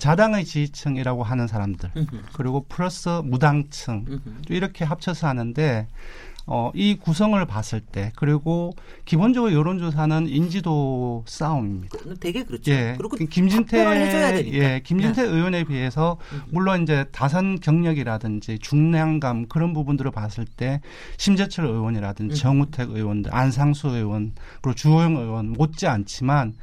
자당의 0.00 0.44
지지층이라고 0.44 1.22
하는 1.22 1.46
사람들. 1.46 1.90
그리고 2.32 2.64
플러스 2.68 3.08
무당층 3.24 4.04
음흠. 4.08 4.42
이렇게 4.48 4.84
합쳐서 4.84 5.28
하는데 5.28 5.86
어, 6.48 6.70
이 6.74 6.94
구성을 6.94 7.44
봤을 7.46 7.80
때 7.80 8.12
그리고 8.14 8.72
기본적으로 9.04 9.52
여론조사는 9.52 10.28
인지도 10.28 11.24
싸움입니다. 11.26 11.98
되게 12.20 12.44
그렇죠. 12.44 12.70
예, 12.70 12.94
그리고 12.96 13.16
그 13.16 13.26
김진태 13.26 13.78
해줘야 13.78 14.32
되니까. 14.32 14.56
예, 14.56 14.80
김진태 14.84 15.22
의원에 15.22 15.64
비해서 15.64 16.18
음. 16.32 16.42
물론 16.50 16.84
이제 16.84 17.04
다선 17.10 17.58
경력이라든지 17.58 18.60
중량감 18.60 19.46
그런 19.48 19.72
부분들을 19.72 20.12
봤을 20.12 20.44
때 20.44 20.80
심재철 21.16 21.66
의원이라든지 21.66 22.34
음. 22.34 22.38
정우택 22.38 22.90
의원들, 22.90 23.34
안상수 23.34 23.88
의원 23.88 24.32
그리고 24.62 24.76
주호영 24.76 25.16
의원 25.16 25.52
못지 25.52 25.88
않지만 25.88 26.54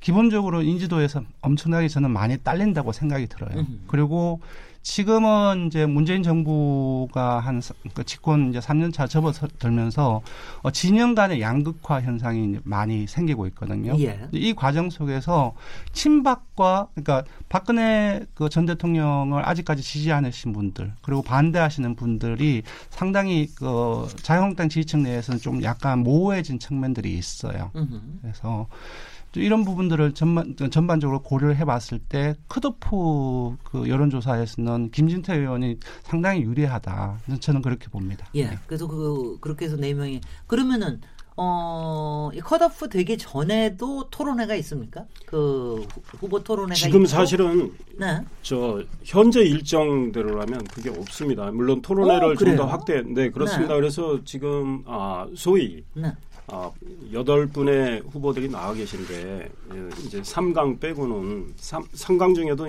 기본적으로 0.00 0.62
인지도에서 0.62 1.22
엄청나게 1.42 1.88
저는 1.88 2.10
많이 2.10 2.38
딸린다고 2.38 2.92
생각이 2.92 3.26
들어요. 3.26 3.58
음. 3.58 3.84
그리고 3.88 4.40
지금은 4.82 5.66
이제 5.66 5.84
문재인 5.86 6.22
정부가 6.22 7.40
한 7.40 7.60
사- 7.60 7.74
그 7.94 8.04
집권 8.04 8.50
이제 8.50 8.58
3년 8.58 8.92
차 8.92 9.06
접어들면서 9.06 10.22
어, 10.62 10.70
진영 10.70 11.14
간의 11.14 11.40
양극화 11.40 12.00
현상이 12.00 12.58
많이 12.64 13.06
생기고 13.06 13.46
있거든요. 13.48 13.94
예. 14.00 14.28
이 14.32 14.54
과정 14.54 14.88
속에서 14.90 15.54
친박과 15.92 16.88
그러니까 16.94 17.24
박근혜 17.48 18.24
그 18.34 18.48
전 18.48 18.64
대통령을 18.64 19.46
아직까지 19.46 19.82
지지 19.82 20.10
않으신 20.10 20.52
분들 20.54 20.94
그리고 21.02 21.20
반대하시는 21.22 21.94
분들이 21.96 22.62
상당히 22.88 23.46
그 23.56 24.08
자유한국당 24.22 24.68
지지층 24.70 25.02
내에서는 25.02 25.38
좀 25.40 25.62
약간 25.62 25.98
모호해진 26.00 26.58
측면들이 26.58 27.12
있어요. 27.18 27.70
음흠. 27.76 28.00
그래서 28.22 28.66
또 28.68 29.17
이런 29.34 29.64
부분들을 29.64 30.14
전반, 30.14 30.56
전반적으로 30.70 31.20
고려를 31.22 31.56
해봤을 31.56 31.98
때 32.08 32.34
크도프 32.48 33.56
그 33.62 33.88
여론조사에서는 33.88 34.90
김진태 34.90 35.36
의원이 35.36 35.78
상당히 36.02 36.42
유리하다. 36.42 37.18
저는 37.40 37.62
그렇게 37.62 37.88
봅니다. 37.88 38.26
예. 38.34 38.58
그래서 38.66 38.86
그 38.86 39.38
그렇게 39.40 39.66
해서 39.66 39.76
네 39.76 39.92
명이 39.94 40.20
그러면은 40.46 41.00
어, 41.40 42.30
이 42.34 42.40
컷오프 42.40 42.88
되기 42.88 43.16
전에도 43.16 44.10
토론회가 44.10 44.56
있습니까? 44.56 45.04
그 45.24 45.86
후- 45.94 46.02
후보 46.18 46.42
토론회가 46.42 46.74
지금 46.74 47.02
있고? 47.02 47.06
사실은 47.06 47.72
네. 47.96 48.20
저 48.42 48.82
현재 49.04 49.42
일정대로라면 49.42 50.64
그게 50.64 50.90
없습니다. 50.90 51.48
물론 51.52 51.80
토론회를 51.80 52.24
어, 52.24 52.34
좀더 52.34 52.44
그래요? 52.44 52.62
확대. 52.64 53.02
네 53.02 53.30
그렇습니다. 53.30 53.74
네. 53.74 53.80
그래서 53.80 54.18
지금 54.24 54.82
아 54.86 55.28
소위 55.36 55.84
네. 55.94 56.12
아, 56.48 56.70
여덟 57.12 57.46
분의 57.46 58.02
후보들이 58.10 58.48
나와 58.48 58.72
계신데 58.72 59.50
예, 59.74 59.88
이제 60.04 60.20
3강 60.22 60.80
빼고는 60.80 61.52
3, 61.56 61.82
3강 61.82 62.34
중에도 62.34 62.66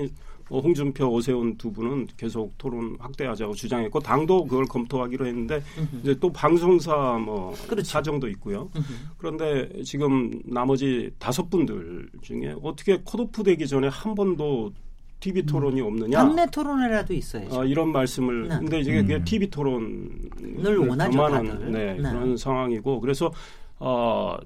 뭐 0.49 0.61
홍준표, 0.61 1.05
오세훈 1.07 1.57
두 1.57 1.71
분은 1.71 2.07
계속 2.17 2.57
토론 2.57 2.97
확대하자고 2.99 3.53
주장했고 3.53 3.99
당도 3.99 4.45
그걸 4.47 4.65
검토하기로 4.65 5.27
했는데 5.27 5.61
이제 6.01 6.17
또 6.19 6.31
방송사 6.31 7.19
뭐 7.23 7.53
그렇죠. 7.67 7.83
사정도 7.83 8.27
있고요. 8.29 8.69
그런데 9.17 9.69
지금 9.83 10.41
나머지 10.45 11.11
다섯 11.19 11.49
분들 11.49 12.09
중에 12.23 12.55
어떻게 12.63 12.99
컷오프 13.05 13.43
되기 13.43 13.67
전에 13.67 13.87
한 13.89 14.15
번도 14.15 14.73
TV 15.19 15.45
토론이 15.45 15.81
없느냐? 15.81 16.17
당내 16.17 16.45
토론회라도 16.47 17.13
있어야죠. 17.13 17.61
아, 17.61 17.65
이런 17.65 17.91
말씀을 17.91 18.47
네. 18.47 18.57
근데 18.57 18.79
이제 18.79 18.93
그게 18.93 19.15
음. 19.15 19.23
TV 19.25 19.49
토론을 19.49 20.77
원하죠, 20.87 21.17
다들. 21.17 21.71
네, 21.71 21.93
네. 21.93 22.01
그런 22.01 22.37
상황이고 22.37 23.01
그래서 23.01 23.31
어 23.79 24.37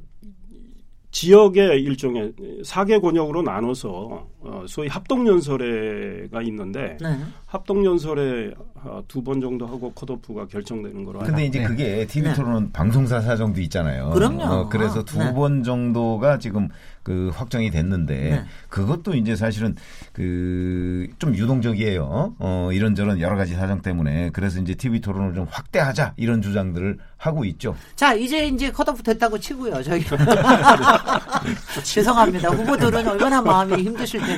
지역의 1.12 1.82
일종의 1.82 2.34
사개 2.64 3.00
권역으로 3.00 3.42
나눠서 3.44 4.28
어, 4.46 4.66
소위 4.68 4.88
합동연설회가 4.90 6.42
있는데 6.44 6.98
네. 7.02 7.18
합동연설회 7.46 8.54
어, 8.84 9.02
두번 9.08 9.40
정도 9.40 9.66
하고 9.66 9.92
컷오프가 9.94 10.48
결정되는 10.48 11.06
거로 11.06 11.20
근데 11.20 11.46
이제 11.46 11.60
네. 11.60 11.66
그게 11.66 12.06
TV 12.06 12.30
네. 12.30 12.36
토론은 12.36 12.72
방송사 12.74 13.22
사정도 13.22 13.62
있잖아요. 13.62 14.10
그럼요. 14.12 14.44
어, 14.44 14.70
그래서 14.70 15.04
두 15.04 15.20
네. 15.20 15.34
번 15.34 15.64
정도가 15.64 16.38
지금 16.40 16.68
그 17.02 17.32
확정이 17.34 17.72
됐는데 17.72 18.16
네. 18.16 18.44
그것도 18.70 19.16
이제 19.16 19.36
사실은 19.36 19.76
그 20.12 21.08
좀 21.20 21.36
유동적이에요. 21.36 22.36
어, 22.40 22.70
이런저런 22.74 23.20
여러 23.20 23.36
가지 23.36 23.54
사정 23.54 23.82
때문에 23.82 24.30
그래서 24.32 24.60
이제 24.60 24.74
TV 24.76 25.00
토론을 25.02 25.34
좀 25.34 25.48
확대하자 25.50 26.14
이런 26.18 26.42
주장들을 26.42 26.98
하고 27.18 27.46
있죠. 27.46 27.76
자, 27.96 28.14
이제 28.14 28.48
이제 28.48 28.72
컷오프 28.72 29.04
됐다고 29.04 29.40
치고요. 29.40 29.82
저희 29.84 30.04
죄송합니다. 31.84 32.50
후보들은 32.50 33.08
얼마나 33.08 33.42
마음이 33.42 33.84
힘드실 33.84 34.20
텐데. 34.20 34.33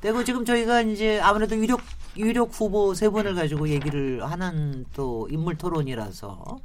그리고 0.00 0.24
지금 0.24 0.44
저희가 0.44 0.82
이제 0.82 1.20
아무래도 1.20 1.56
유력 1.56 1.80
유력 2.16 2.50
후보 2.52 2.94
세 2.94 3.08
분을 3.08 3.34
가지고 3.34 3.68
얘기를 3.68 4.22
하는 4.24 4.86
또 4.94 5.28
인물 5.30 5.56
토론이라서 5.56 6.58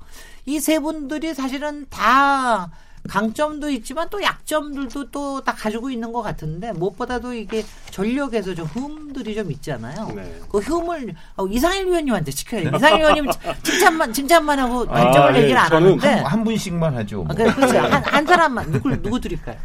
이 0.45 0.59
세 0.59 0.79
분들이 0.79 1.33
사실은 1.33 1.85
다 1.89 2.71
강점도 3.09 3.69
있지만 3.71 4.07
또 4.11 4.21
약점들도 4.21 5.09
또 5.11 5.41
다 5.41 5.53
가지고 5.55 5.89
있는 5.89 6.13
것 6.13 6.21
같은데 6.21 6.71
무엇보다도 6.71 7.33
이게 7.33 7.65
전력에서 7.89 8.53
좀 8.53 8.65
흠들이 8.67 9.33
좀 9.35 9.51
있잖아요. 9.51 10.07
네. 10.15 10.39
그 10.49 10.59
흠을 10.59 11.15
어, 11.35 11.47
이상일 11.47 11.87
위원님한테 11.87 12.29
시켜요. 12.31 12.69
이상일 12.75 12.99
위원님 12.99 13.25
칭찬만 13.63 14.13
칭찬만 14.13 14.59
하고 14.59 14.85
단점을 14.85 15.29
아, 15.31 15.35
예. 15.37 15.41
얘기를 15.41 15.57
안 15.57 15.69
저는 15.69 15.87
하는데 15.89 16.07
한, 16.09 16.25
한 16.25 16.43
분씩만 16.43 16.95
하죠. 16.97 17.23
뭐. 17.23 17.27
아, 17.29 17.33
그래, 17.33 17.51
그렇죠. 17.53 17.79
한, 17.79 18.03
한 18.03 18.25
사람만 18.25 18.71
누구 18.71 18.89
누구 19.01 19.19
드릴까요? 19.19 19.57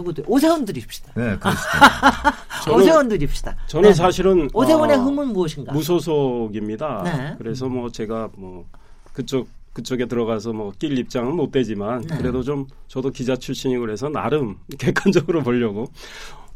누구 0.00 0.14
드 0.14 0.22
오세훈 0.26 0.64
드립시다. 0.64 1.12
네. 1.14 1.36
저는- 2.64 2.74
오세훈 2.74 3.08
드립시다. 3.08 3.54
저는 3.66 3.90
네. 3.90 3.94
사실은 3.94 4.48
오세훈의 4.54 4.96
어, 4.96 5.00
흠은 5.02 5.28
무엇인가? 5.34 5.72
무소속입니다. 5.74 7.02
네. 7.04 7.34
그래서 7.38 7.68
뭐 7.68 7.90
제가 7.90 8.30
뭐 8.36 8.64
그쪽 9.12 9.48
그쪽에 9.74 10.06
들어가서 10.06 10.52
뭐 10.54 10.72
낄 10.78 10.98
입장은 10.98 11.36
못 11.36 11.50
되지만 11.52 12.00
네. 12.02 12.16
그래도 12.16 12.42
좀 12.42 12.66
저도 12.88 13.10
기자 13.10 13.36
출신이고 13.36 13.80
그래서 13.82 14.08
나름 14.08 14.56
객관적으로 14.78 15.42
보려고 15.42 15.86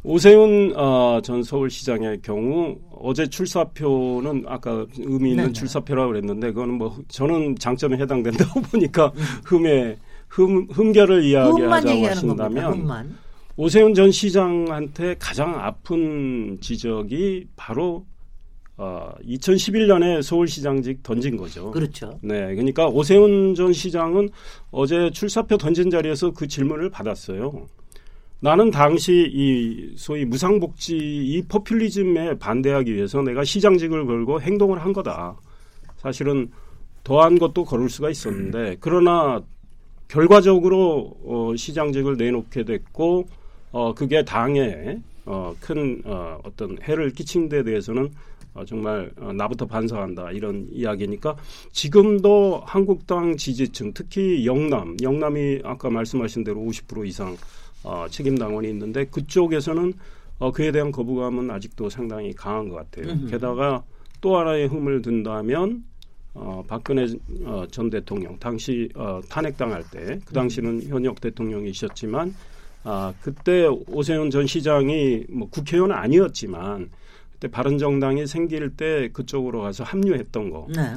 오세훈 0.02 0.72
어, 0.76 1.20
전 1.22 1.42
서울시장의 1.42 2.20
경우 2.22 2.76
어제 3.00 3.26
출사표는 3.26 4.44
아까 4.48 4.84
의미 4.98 5.30
있는 5.30 5.44
네네. 5.44 5.52
출사표라고 5.52 6.08
그랬는데 6.12 6.48
그거는 6.52 6.74
뭐 6.74 6.96
저는 7.08 7.56
장점에 7.58 7.98
해당된다고 7.98 8.60
보니까 8.72 9.12
음. 9.16 9.22
흠의 9.44 9.96
흠 10.28 10.66
흠결을 10.72 11.22
이야기하자고 11.22 11.88
얘기하는 11.90 12.22
겁니다. 12.26 12.44
하신다면 12.44 12.72
흠만. 12.72 13.18
오세훈 13.56 13.94
전 13.94 14.10
시장한테 14.10 15.14
가장 15.18 15.54
아픈 15.54 16.58
지적이 16.60 17.46
바로 17.54 18.04
어, 18.76 19.12
2011년에 19.24 20.22
서울시장직 20.22 21.04
던진 21.04 21.36
거죠. 21.36 21.70
그렇죠. 21.70 22.18
네, 22.22 22.52
그러니까 22.54 22.88
오세훈 22.88 23.54
전 23.54 23.72
시장은 23.72 24.30
어제 24.72 25.10
출사표 25.10 25.56
던진 25.56 25.90
자리에서 25.90 26.32
그 26.32 26.48
질문을 26.48 26.90
받았어요. 26.90 27.68
나는 28.40 28.72
당시 28.72 29.30
이 29.32 29.94
소위 29.96 30.24
무상복지 30.24 30.96
이 30.96 31.42
포퓰리즘에 31.48 32.38
반대하기 32.38 32.92
위해서 32.92 33.22
내가 33.22 33.44
시장직을 33.44 34.04
걸고 34.04 34.40
행동을 34.40 34.82
한 34.82 34.92
거다. 34.92 35.36
사실은 35.96 36.50
더한 37.04 37.38
것도 37.38 37.64
걸을 37.64 37.88
수가 37.88 38.10
있었는데 38.10 38.78
그러나 38.80 39.40
결과적으로 40.08 41.16
어, 41.24 41.52
시장직을 41.56 42.16
내놓게 42.16 42.64
됐고 42.64 43.28
어, 43.74 43.92
그게 43.92 44.24
당에 44.24 45.00
어, 45.26 45.52
큰 45.58 46.00
어, 46.04 46.38
어떤 46.44 46.78
해를 46.82 47.10
끼친 47.10 47.48
데 47.48 47.64
대해서는 47.64 48.08
어, 48.54 48.64
정말 48.64 49.10
어, 49.18 49.32
나부터 49.32 49.66
반성한다 49.66 50.30
이런 50.30 50.68
이야기니까 50.70 51.34
지금도 51.72 52.62
한국당 52.64 53.36
지지층 53.36 53.90
특히 53.92 54.46
영남 54.46 54.96
영남이 55.02 55.62
아까 55.64 55.90
말씀하신 55.90 56.44
대로 56.44 56.60
50% 56.60 57.04
이상 57.08 57.36
어, 57.82 58.06
책임 58.08 58.38
당원이 58.38 58.68
있는데 58.70 59.06
그쪽에서는 59.06 59.92
어, 60.38 60.52
그에 60.52 60.70
대한 60.70 60.92
거부감은 60.92 61.50
아직도 61.50 61.88
상당히 61.90 62.32
강한 62.32 62.68
것 62.68 62.76
같아요. 62.76 63.26
게다가 63.28 63.82
또 64.20 64.36
하나의 64.38 64.68
흠을 64.68 65.02
든다면 65.02 65.82
어, 66.34 66.62
박근혜 66.68 67.06
어, 67.44 67.64
전 67.72 67.90
대통령 67.90 68.38
당시 68.38 68.88
어, 68.94 69.20
탄핵당할 69.28 69.82
때 69.90 70.20
그 70.24 70.32
당시는 70.32 70.82
현역 70.84 71.20
대통령이셨지만 71.20 72.32
아, 72.84 73.12
그때 73.20 73.66
오세훈 73.88 74.30
전 74.30 74.46
시장이 74.46 75.24
뭐 75.30 75.48
국회의원은 75.48 75.94
아니었지만 75.94 76.90
그때 77.32 77.48
바른정당이 77.48 78.26
생길 78.26 78.70
때 78.70 79.08
그쪽으로 79.12 79.62
가서 79.62 79.84
합류했던 79.84 80.50
거. 80.50 80.68
네. 80.74 80.94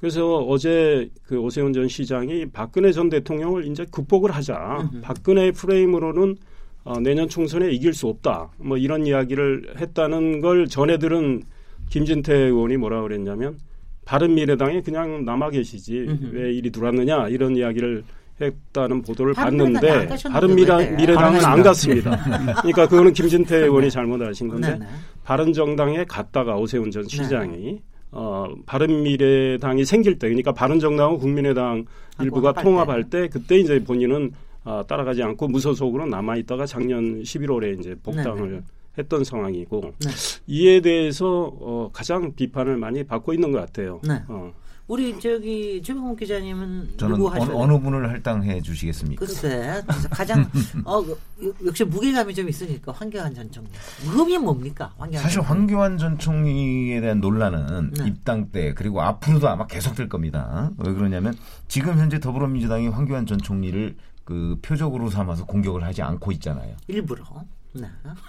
그래서 0.00 0.38
어제 0.38 1.08
그 1.24 1.38
오세훈 1.38 1.72
전 1.72 1.88
시장이 1.88 2.46
박근혜 2.46 2.92
전 2.92 3.08
대통령을 3.08 3.66
이제 3.66 3.86
극복을 3.90 4.30
하자. 4.30 4.78
음흠. 4.92 5.00
박근혜 5.00 5.50
프레임으로는 5.50 6.36
어, 6.84 7.00
내년 7.00 7.28
총선에 7.28 7.70
이길 7.70 7.92
수 7.92 8.06
없다. 8.06 8.50
뭐 8.58 8.76
이런 8.76 9.06
이야기를 9.06 9.74
했다는 9.78 10.40
걸 10.40 10.68
전해 10.68 10.98
들은 10.98 11.42
김진태 11.90 12.34
의원이 12.34 12.76
뭐라 12.76 13.02
그랬냐면 13.02 13.58
바른 14.04 14.34
미래당에 14.34 14.82
그냥 14.82 15.24
남아 15.24 15.50
계시지 15.50 16.06
음흠. 16.08 16.30
왜 16.32 16.52
이리 16.52 16.70
들어왔느냐 16.70 17.28
이런 17.28 17.56
이야기를 17.56 18.04
했다는 18.40 19.02
보도를 19.02 19.34
봤는데 19.34 20.08
바른미래당 20.30 20.78
왜? 20.78 20.90
미래당은 20.92 21.44
안 21.44 21.62
갔습니다. 21.62 22.16
그러니까 22.62 22.86
그거는 22.86 23.12
김진태 23.12 23.56
의원이 23.56 23.90
잘못하신 23.90 24.48
건데 24.48 24.72
네네. 24.72 24.86
바른정당에 25.24 26.04
갔다가 26.04 26.56
오세훈 26.56 26.90
전 26.90 27.06
시장이 27.06 27.80
어, 28.10 28.46
바른미래당이 28.66 29.84
생길 29.84 30.18
때 30.18 30.28
그러니까 30.28 30.52
바른정당하고 30.52 31.18
국민의당 31.18 31.84
일부가 32.20 32.50
합할 32.50 32.64
통합할 32.64 33.10
때 33.10 33.28
그때 33.28 33.58
이제 33.58 33.82
본인은 33.82 34.32
아, 34.64 34.84
따라가지 34.86 35.22
않고 35.22 35.48
무소속으로 35.48 36.06
남아 36.06 36.36
있다가 36.36 36.66
작년 36.66 37.22
11월에 37.22 37.78
이제 37.78 37.94
복당을 38.02 38.50
네네. 38.50 38.62
했던 38.98 39.24
상황이고 39.24 39.80
네. 39.98 40.10
이에 40.46 40.80
대해서 40.80 41.50
어, 41.60 41.90
가장 41.92 42.34
비판을 42.34 42.76
많이 42.76 43.04
받고 43.04 43.32
있는 43.32 43.52
것 43.52 43.60
같아요. 43.60 44.00
네. 44.06 44.14
어. 44.28 44.52
우리 44.88 45.20
저기 45.20 45.82
최병훈 45.82 46.16
기자님은 46.16 46.94
저는 46.96 47.16
어느, 47.16 47.24
하셔야 47.24 47.56
어느 47.56 47.78
분을 47.78 48.08
할당해 48.08 48.60
주시겠습니까? 48.62 49.24
글쎄 49.24 49.82
가장 50.10 50.50
어 50.82 51.04
그, 51.04 51.20
역시 51.66 51.84
무게감이 51.84 52.34
좀 52.34 52.48
있으니까 52.48 52.92
황교안 52.92 53.34
전 53.34 53.50
총리 53.50 53.68
흠이 54.06 54.38
뭡니까 54.38 54.90
황교안 54.96 55.22
사실 55.22 55.36
전 55.36 55.44
총리. 55.44 55.58
황교안 55.60 55.98
전 55.98 56.18
총리에 56.18 57.02
대한 57.02 57.20
논란은 57.20 57.90
네. 57.92 58.06
입당 58.06 58.50
때 58.50 58.72
그리고 58.72 59.02
앞으로도 59.02 59.46
아마 59.46 59.66
계속될 59.66 60.08
겁니다. 60.08 60.70
왜 60.78 60.92
그러냐면 60.94 61.36
지금 61.68 61.98
현재 61.98 62.18
더불어민주당이 62.18 62.88
황교안 62.88 63.26
전 63.26 63.36
총리를 63.38 63.94
그 64.24 64.56
표적으로 64.62 65.10
삼아서 65.10 65.44
공격을 65.44 65.84
하지 65.84 66.00
않고 66.00 66.32
있잖아요. 66.32 66.76
일부러 66.86 67.22
네. 67.24 67.46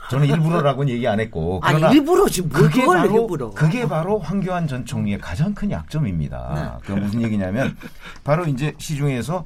저는 0.10 0.28
일부러라고는 0.28 0.94
얘기 0.94 1.08
안 1.08 1.20
했고 1.20 1.60
아니 1.64 1.78
그러나 1.78 1.94
일부러 1.94 2.28
지금 2.28 2.50
뭘 2.50 2.70
그게 2.70 2.86
바로 2.86 3.22
일부러 3.22 3.50
그게 3.52 3.88
바로 3.88 4.20
황교안 4.20 4.68
전 4.68 4.86
총리의 4.86 5.20
가장 5.20 5.54
큰 5.54 5.72
약점입니다. 5.72 6.80
그 6.86 6.92
무슨 6.94 7.22
얘기냐면 7.22 7.76
바로 8.24 8.46
이제 8.46 8.74
시중에서 8.78 9.46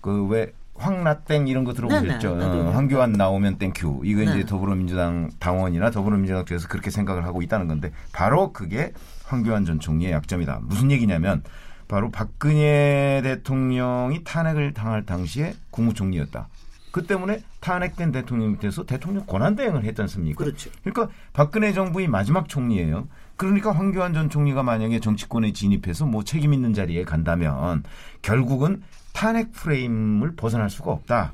그 0.00 0.26
왜 0.28 0.52
황나땡 0.74 1.48
이런 1.48 1.64
거 1.64 1.74
들어보셨죠? 1.74 2.36
네네. 2.36 2.60
어, 2.60 2.70
황교안 2.70 3.12
나오면 3.12 3.58
thank 3.58 3.82
you. 3.82 4.02
이거 4.04 4.20
네. 4.22 4.30
이제 4.30 4.46
더불어민주당 4.46 5.30
당원이나 5.38 5.90
더불어민주당 5.90 6.44
쪽에서 6.44 6.68
그렇게 6.68 6.90
생각을 6.90 7.24
하고 7.24 7.42
있다는 7.42 7.68
건데 7.68 7.92
바로 8.12 8.52
그게 8.52 8.92
황교안 9.24 9.64
전 9.64 9.80
총리의 9.80 10.12
약점이다. 10.12 10.60
무슨 10.62 10.90
얘기냐면 10.90 11.42
바로 11.88 12.10
박근혜 12.10 13.20
대통령이 13.22 14.24
탄핵을 14.24 14.72
당할 14.72 15.04
당시에 15.04 15.54
국무총리였다. 15.70 16.48
그 16.92 17.06
때문에 17.06 17.42
탄핵된 17.60 18.12
대통령 18.12 18.52
밑에서 18.52 18.84
대통령 18.84 19.26
권한대행을 19.26 19.82
했지 19.84 20.00
않습니까? 20.02 20.44
그렇죠. 20.44 20.70
그러니까 20.84 21.08
박근혜 21.32 21.72
정부의 21.72 22.06
마지막 22.06 22.48
총리예요. 22.48 23.08
그러니까 23.36 23.72
황교안 23.72 24.12
전 24.14 24.30
총리가 24.30 24.62
만약에 24.62 25.00
정치권에 25.00 25.52
진입해서 25.52 26.06
뭐 26.06 26.22
책임 26.22 26.52
있는 26.54 26.74
자리에 26.74 27.02
간다면 27.04 27.82
결국은 28.20 28.82
탄핵 29.12 29.52
프레임을 29.52 30.36
벗어날 30.36 30.70
수가 30.70 30.92
없다. 30.92 31.32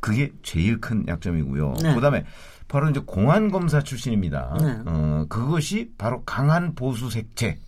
그게 0.00 0.32
제일 0.42 0.80
큰 0.80 1.06
약점이고요. 1.06 1.74
네. 1.82 1.94
그다음에 1.94 2.24
바로 2.68 2.88
이제 2.88 3.00
공안 3.04 3.50
검사 3.50 3.82
출신입니다. 3.82 4.56
네. 4.60 4.78
어, 4.86 5.26
그것이 5.28 5.92
바로 5.98 6.22
강한 6.24 6.74
보수 6.74 7.10
색채. 7.10 7.58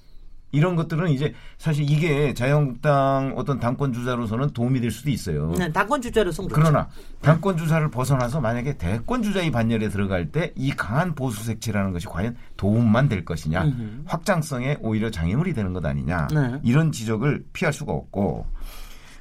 이런 0.50 0.76
것들은 0.76 1.10
이제 1.10 1.34
사실 1.58 1.84
이게 1.90 2.32
자유한국당 2.32 3.34
어떤 3.36 3.60
당권 3.60 3.92
주자로서는 3.92 4.50
도움이 4.54 4.80
될 4.80 4.90
수도 4.90 5.10
있어요. 5.10 5.52
네, 5.58 5.70
당권 5.70 6.00
주자로서 6.00 6.42
그렇죠. 6.44 6.54
그러나 6.60 6.88
당권 7.20 7.56
주자를 7.58 7.90
벗어나서 7.90 8.40
만약에 8.40 8.78
대권 8.78 9.22
주자의 9.22 9.50
반열에 9.50 9.88
들어갈 9.90 10.30
때 10.32 10.52
이 10.56 10.70
강한 10.70 11.14
보수 11.14 11.44
색채라는 11.44 11.92
것이 11.92 12.06
과연 12.06 12.34
도움만 12.56 13.08
될 13.08 13.24
것이냐, 13.24 13.62
음흠. 13.64 14.02
확장성에 14.06 14.78
오히려 14.80 15.10
장애물이 15.10 15.52
되는 15.52 15.72
것 15.74 15.84
아니냐 15.84 16.28
네. 16.32 16.58
이런 16.64 16.92
지적을 16.92 17.44
피할 17.52 17.72
수가 17.72 17.92
없고 17.92 18.46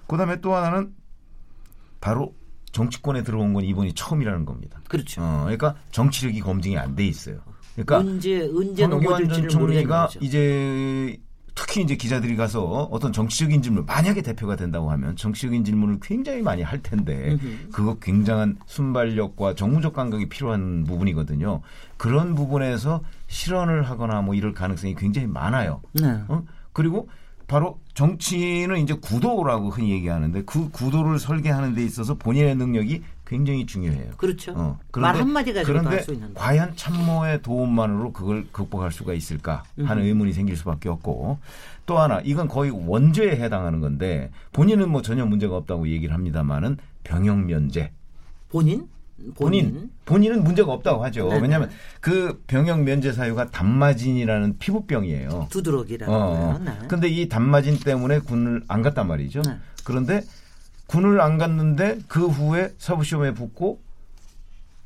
그다음에 0.08 0.40
또 0.40 0.56
하나는 0.56 0.94
바로 2.00 2.34
정치권에 2.72 3.24
들어온 3.24 3.54
건 3.54 3.64
이번이 3.66 3.94
처음이라는 3.94 4.46
겁니다. 4.46 4.80
그렇죠. 4.88 5.22
어, 5.22 5.42
그러니까 5.44 5.76
정치력이 5.92 6.40
검증이 6.42 6.78
안 6.78 6.96
돼 6.96 7.06
있어요. 7.06 7.40
그러니까 7.86 7.98
언제 7.98 8.50
언제 8.54 8.88
넘어질지를 8.88 9.50
총리가. 9.50 10.10
이제 10.20 11.18
특히 11.54 11.82
이제 11.82 11.96
기자들이 11.96 12.36
가서 12.36 12.84
어떤 12.92 13.12
정치적인 13.12 13.64
질문 13.64 13.86
만약에 13.86 14.22
대표가 14.22 14.56
된다고 14.56 14.92
하면 14.92 15.16
정치적인 15.16 15.64
질문을 15.64 15.98
굉장히 16.02 16.42
많이 16.42 16.62
할 16.62 16.84
텐데. 16.84 17.38
그거 17.72 17.98
굉장한 18.00 18.58
순발력과 18.68 19.56
정무적 19.56 19.94
감각이 19.94 20.30
필요한 20.30 20.84
부분이거든요. 20.84 21.62
그런 21.98 22.36
부분에서 22.36 23.02
실언을 23.28 23.84
하거나 23.84 24.22
뭐 24.22 24.36
이럴 24.36 24.54
가능성이 24.54 24.94
굉장히 24.96 25.28
많아요. 25.28 25.82
네. 25.94 26.20
어? 26.28 26.44
그리고 26.74 27.10
바로 27.48 27.80
정치는 27.94 28.78
이제 28.78 28.94
구도라고 28.94 29.70
흔히 29.70 29.92
얘기하는데 29.92 30.44
그 30.44 30.70
구도를 30.70 31.18
설계하는 31.18 31.74
데 31.74 31.84
있어서 31.84 32.16
본인의 32.16 32.56
능력이 32.56 33.02
굉장히 33.28 33.66
중요해요. 33.66 34.12
그렇죠. 34.16 34.54
어, 34.56 34.80
말 34.94 35.18
한마디 35.18 35.54
가지고도 35.54 35.80
그런데 35.80 35.98
할수 35.98 36.14
있는데. 36.14 36.34
과연 36.40 36.76
참모의 36.78 37.42
도움만으로 37.42 38.14
그걸 38.14 38.48
극복할 38.52 38.92
수가 38.92 39.14
있을까 39.14 39.64
하는 39.84 40.04
의문이 40.04 40.32
생길 40.32 40.56
수밖에 40.56 40.88
없고 40.88 41.38
또 41.86 42.00
하나 42.00 42.22
이건 42.24 42.48
거의 42.48 42.72
원죄에 42.72 43.32
해당하는 43.32 43.82
건데 43.82 44.32
본인은 44.54 44.90
뭐 44.90 45.02
전혀 45.02 45.26
문제가 45.26 45.58
없다고 45.58 45.90
얘기를 45.90 46.14
합니다만은 46.14 46.78
병역 47.04 47.40
면제 47.40 47.92
본인? 48.50 48.88
본인 49.36 49.90
본인 50.06 50.32
은 50.32 50.44
문제가 50.44 50.72
없다고 50.72 51.04
하죠. 51.06 51.28
네네. 51.28 51.42
왜냐하면 51.42 51.70
그 52.00 52.42
병역 52.48 52.84
면제 52.84 53.12
사유가 53.12 53.50
단마진이라는 53.50 54.58
피부병이에요. 54.60 55.48
두드러기라는 55.50 56.14
어. 56.14 56.20
거예요. 56.20 56.60
네. 56.64 56.88
근데 56.88 57.10
이 57.10 57.28
단마진 57.28 57.80
때문에 57.80 58.20
군을 58.20 58.64
안 58.68 58.84
갔단 58.84 59.08
말이죠. 59.08 59.42
네. 59.42 59.58
그런데 59.84 60.22
군을 60.88 61.22
안 61.22 61.38
갔는데 61.38 62.00
그 62.08 62.28
후에 62.28 62.74
사부시험에 62.78 63.34
붙고 63.34 63.80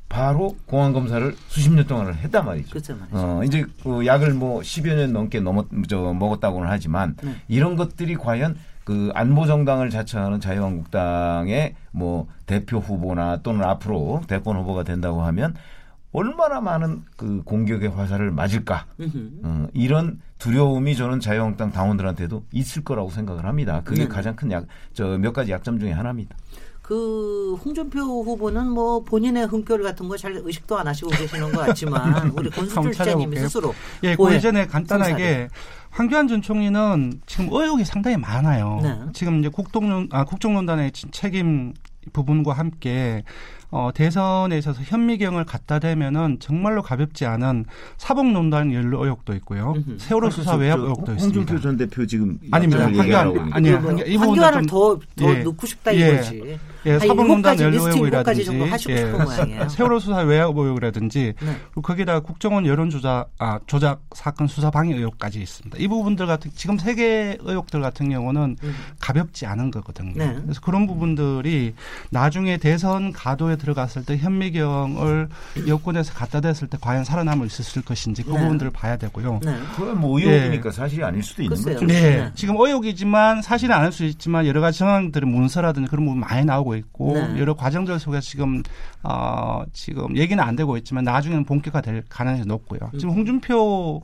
바로 0.08 0.56
공안 0.66 0.92
검사를 0.92 1.34
수십 1.48 1.72
년 1.72 1.86
동안을 1.86 2.16
했단 2.16 2.44
말이죠. 2.44 2.70
그렇죠 2.70 2.94
말이죠. 2.96 3.16
어, 3.16 3.44
이제 3.44 3.64
그 3.82 4.04
약을 4.04 4.34
뭐 4.34 4.60
10여 4.60 4.94
년 4.94 5.12
넘게 5.14 5.40
넘었, 5.40 5.66
저, 5.88 6.12
먹었다고는 6.12 6.68
하지만 6.68 7.16
네. 7.22 7.34
이런 7.48 7.76
것들이 7.76 8.16
과연 8.16 8.58
그 8.84 9.10
안보 9.14 9.46
정당을 9.46 9.88
자처하는 9.88 10.40
자유한국당의 10.40 11.76
뭐 11.92 12.28
대표 12.44 12.78
후보나 12.78 13.38
또는 13.42 13.64
앞으로 13.64 14.22
대권 14.26 14.56
후보가 14.58 14.82
된다고 14.82 15.22
하면 15.22 15.54
얼마나 16.12 16.60
많은 16.60 17.02
그 17.16 17.42
공격의 17.44 17.88
화살을 17.90 18.30
맞을까. 18.30 18.86
어, 19.44 19.66
이런 19.72 20.20
두려움이 20.38 20.94
저는 20.94 21.20
자유한국당 21.20 21.72
당원들한테도 21.72 22.44
있을 22.52 22.84
거라고 22.84 23.10
생각을 23.10 23.46
합니다. 23.46 23.80
그게 23.84 24.02
네. 24.02 24.08
가장 24.08 24.36
큰 24.36 24.50
약, 24.52 24.66
저 24.92 25.16
몇 25.18 25.32
가지 25.32 25.52
약점 25.52 25.78
중에 25.78 25.92
하나입니다. 25.92 26.36
그 26.82 27.54
홍준표 27.64 28.00
후보는 28.24 28.68
뭐 28.70 29.02
본인의 29.04 29.46
흠결 29.46 29.82
같은 29.82 30.08
거 30.08 30.16
잘 30.16 30.32
의식도 30.36 30.76
안 30.76 30.86
하시고 30.88 31.10
계시는 31.10 31.52
것 31.52 31.60
같지만 31.66 32.30
우리 32.36 32.50
시장님이 32.52 32.92
찾아볼게요. 32.94 33.42
스스로 33.44 33.74
예, 34.02 34.16
고해, 34.16 34.32
그 34.34 34.38
이전에 34.38 34.66
간단하게 34.66 35.48
황교안 35.90 36.26
전 36.28 36.42
총리는 36.42 37.20
지금 37.26 37.48
의혹이 37.52 37.84
상당히 37.84 38.16
많아요. 38.16 38.80
네. 38.82 38.98
지금 39.14 39.38
이제 39.38 39.48
국동론 39.48 40.08
아 40.10 40.24
국정농단의 40.24 40.90
진- 40.92 41.10
책임 41.12 41.72
부분과 42.12 42.52
함께 42.52 43.22
어, 43.74 43.90
대선에 43.94 44.58
있어서 44.58 44.82
현미경을 44.82 45.44
갖다 45.44 45.78
대면은 45.78 46.36
정말로 46.40 46.82
가볍지 46.82 47.24
않은 47.24 47.64
사법농단 47.96 48.70
연루 48.74 49.02
의혹도 49.02 49.32
있고요. 49.36 49.72
음흠. 49.76 49.96
세월호 49.98 50.28
수사 50.28 50.54
외압 50.56 50.78
의혹도 50.78 51.12
있습니다. 51.14 51.38
홍준표 51.38 51.60
전 51.62 51.76
대표 51.78 52.06
지금 52.06 52.38
아닙니다. 52.50 52.84
황교안. 52.84 53.32
그 53.32 53.40
황교- 53.50 54.04
부분은 54.04 54.18
황교안을 54.18 54.52
좀- 54.60 54.66
더, 54.66 55.00
더 55.16 55.34
예. 55.34 55.42
넣고 55.42 55.66
싶다 55.66 55.94
예. 55.96 56.12
이거지. 56.14 56.58
예, 56.84 56.90
한 56.90 56.98
사법농단 57.00 57.56
일곱가지, 57.58 57.62
연루 57.62 57.88
의혹이라든지 57.88 58.50
모양이에요. 58.50 59.68
세월호 59.70 60.00
수사 60.00 60.18
외압 60.18 60.48
의혹이라든지 60.56 61.32
네. 61.40 61.56
그리고 61.70 61.80
거기다가 61.80 62.20
국정원 62.20 62.66
여론 62.66 62.90
조작 62.90 63.26
아, 63.38 63.58
조작 63.66 64.00
사건 64.14 64.48
수사 64.48 64.70
방해 64.70 64.92
의혹까지 64.94 65.40
있습니다. 65.40 65.78
이 65.78 65.88
부분들 65.88 66.26
같은 66.26 66.50
지금 66.54 66.76
세 66.78 66.92
개 66.92 67.38
의혹들 67.40 67.80
같은 67.80 68.10
경우는 68.10 68.56
음. 68.62 68.74
가볍지 69.00 69.46
않은 69.46 69.70
거거든요. 69.70 70.12
네. 70.16 70.36
그래서 70.42 70.60
그런 70.60 70.86
부분들이 70.86 71.72
나중에 72.10 72.58
대선 72.58 73.12
가도에 73.12 73.56
들어갔을 73.62 74.04
때 74.04 74.16
현미경을 74.16 75.28
여권에서 75.66 76.12
갖다 76.14 76.40
댔을 76.40 76.68
때 76.68 76.76
과연 76.80 77.04
살아남을 77.04 77.48
수 77.48 77.62
있을 77.62 77.82
것인지 77.82 78.22
그 78.24 78.30
네. 78.32 78.40
부분들을 78.40 78.72
봐야 78.72 78.96
되고요. 78.96 79.40
네. 79.44 79.56
그건 79.76 80.00
뭐 80.00 80.18
의혹이니까 80.18 80.70
사실이 80.72 81.04
아닐 81.04 81.22
수도 81.22 81.42
있는 81.42 81.56
글쎄요. 81.56 81.74
거죠. 81.74 81.86
네. 81.86 82.16
네. 82.16 82.30
지금 82.34 82.56
의혹이지만 82.56 83.42
사실은 83.42 83.74
않을 83.76 83.92
수 83.92 84.04
있지만 84.04 84.46
여러 84.46 84.60
가지 84.60 84.80
정황들은 84.80 85.28
문서라든지 85.28 85.88
그런 85.88 86.04
부분 86.04 86.20
많이 86.20 86.44
나오고 86.44 86.74
있고 86.76 87.14
네. 87.14 87.38
여러 87.38 87.54
과정들 87.54 87.98
속에서 87.98 88.20
지금 88.20 88.62
어 89.02 89.62
지금 89.72 90.16
얘기는 90.16 90.42
안 90.42 90.56
되고 90.56 90.76
있지만 90.76 91.04
나중에는 91.04 91.44
본격화될 91.44 92.04
가능성이 92.08 92.46
높고요. 92.46 92.80
음. 92.92 92.98
지금 92.98 93.14
홍준표 93.14 94.02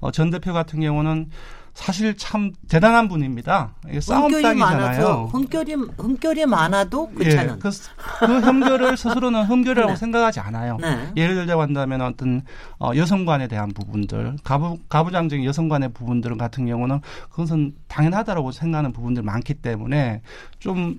어, 0.00 0.10
전 0.10 0.30
대표 0.30 0.52
같은 0.52 0.80
경우는 0.80 1.28
사실 1.74 2.16
참 2.16 2.52
대단한 2.68 3.08
분입니다. 3.08 3.72
많아서 3.84 4.00
싸움닭이잖아요. 4.00 5.30
흠결이 5.32 5.74
흠결이 5.96 6.46
많아도 6.46 7.10
예, 7.20 7.24
괜찮은. 7.24 7.58
그, 7.58 7.70
그 8.20 8.40
혐결을 8.42 8.96
스스로는 8.98 9.46
혐결이라고 9.46 9.92
네. 9.92 9.96
생각하지 9.96 10.40
않아요. 10.40 10.76
네. 10.80 11.12
예를 11.16 11.36
들자고 11.36 11.62
한다면 11.62 12.00
어떤 12.02 12.42
어, 12.78 12.90
여성관에 12.94 13.48
대한 13.48 13.68
부분들, 13.70 14.36
가부 14.44 14.78
가부장적인 14.88 15.44
여성관의 15.44 15.90
부분들 15.94 16.36
같은 16.36 16.66
경우는 16.66 17.00
그것은 17.30 17.74
당연하다라고 17.88 18.52
생각하는 18.52 18.92
부분들 18.92 19.22
많기 19.22 19.54
때문에 19.54 20.22
좀 20.58 20.98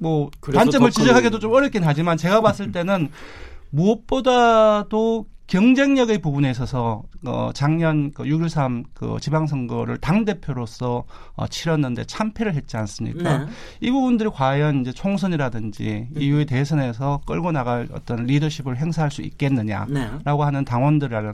뭐 0.00 0.30
단점을 0.40 0.90
더 0.92 0.94
큰- 0.94 1.02
지적하기도 1.02 1.40
좀 1.40 1.52
어렵긴 1.52 1.82
하지만 1.82 2.16
제가 2.16 2.40
봤을 2.40 2.70
때는 2.70 3.08
무엇보다도 3.70 5.26
경쟁력의 5.48 6.18
부분에 6.18 6.50
있어서 6.50 7.02
어 7.24 7.50
작년 7.54 8.12
그6.13그 8.12 9.20
지방선거를 9.20 9.96
당 9.96 10.26
대표로서 10.26 11.04
어 11.36 11.46
치렀는데 11.48 12.04
참패를 12.04 12.54
했지 12.54 12.76
않습니까? 12.76 13.38
네. 13.38 13.46
이 13.80 13.90
부분들이 13.90 14.28
과연 14.28 14.82
이제 14.82 14.92
총선이라든지 14.92 16.08
이후의 16.16 16.44
대선에서 16.44 17.22
끌고 17.26 17.52
나갈 17.52 17.88
어떤 17.92 18.24
리더십을 18.26 18.76
행사할 18.76 19.10
수 19.10 19.22
있겠느냐? 19.22 19.86
네. 19.88 20.10
라고 20.24 20.44
하는 20.44 20.66
당원들과 20.66 21.32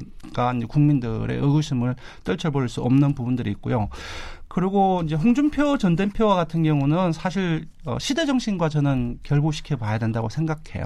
이제 0.57 0.67
국민들의 0.67 1.37
의구심을 1.37 1.97
떨쳐버릴 2.23 2.69
수 2.69 2.83
없는 2.83 3.15
부분들이 3.15 3.51
있고요. 3.51 3.89
그리고 4.47 5.03
이제 5.05 5.17
홍준표 5.17 5.77
전 5.79 5.97
대표와 5.97 6.37
같은 6.37 6.63
경우는 6.63 7.13
사실 7.13 7.67
어, 7.85 7.99
시대 7.99 8.25
정신과 8.25 8.69
저는 8.71 9.19
결부시켜 9.23 9.77
봐야 9.77 9.99
된다고 9.99 10.29
생각해요. 10.29 10.85